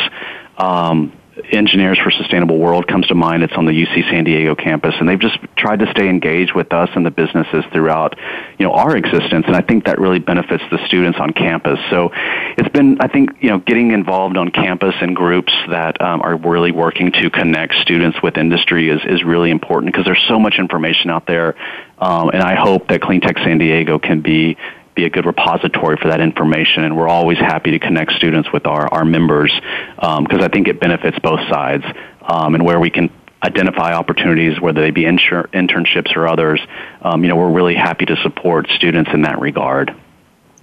[0.59, 1.13] Um,
[1.51, 3.43] Engineers for Sustainable World comes to mind.
[3.43, 6.73] It's on the UC San Diego campus, and they've just tried to stay engaged with
[6.73, 8.17] us and the businesses throughout,
[8.57, 9.45] you know, our existence.
[9.47, 11.81] And I think that really benefits the students on campus.
[11.91, 12.13] So
[12.57, 16.37] it's been, I think, you know, getting involved on campus in groups that um, are
[16.37, 20.55] really working to connect students with industry is is really important because there's so much
[20.59, 21.57] information out there.
[21.99, 24.57] Um, and I hope that Clean Tech San Diego can be
[24.95, 26.85] be a good repository for that information.
[26.85, 29.53] And we're always happy to connect students with our, our members
[29.97, 31.85] because um, I think it benefits both sides
[32.23, 33.11] um, and where we can
[33.43, 36.61] identify opportunities, whether they be insur- internships or others.
[37.03, 39.95] Um, you know, we're really happy to support students in that regard.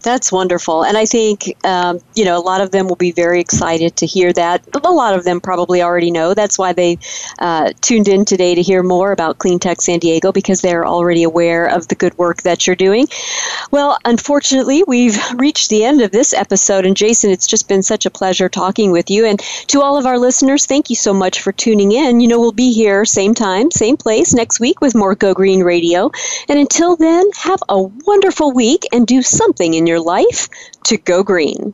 [0.04, 0.84] That's wonderful.
[0.84, 4.06] And I think, um, you know, a lot of them will be very excited to
[4.06, 4.68] hear that.
[4.84, 6.34] A lot of them probably already know.
[6.34, 6.98] That's why they
[7.40, 11.24] uh, tuned in today to hear more about Clean Tech San Diego because they're already
[11.24, 13.08] aware of the good work that you're doing.
[13.70, 16.86] Well, unfortunately, we've reached the end of this episode.
[16.86, 19.26] And Jason, it's just been such a pleasure talking with you.
[19.26, 22.20] And to all of our listeners, thank you so much for tuning in.
[22.20, 25.64] You know, we'll be here same time, same place next week with more Go Green
[25.64, 26.12] Radio.
[26.50, 30.48] And until then, have a wonderful week and do something in your your life
[30.86, 31.74] to go green.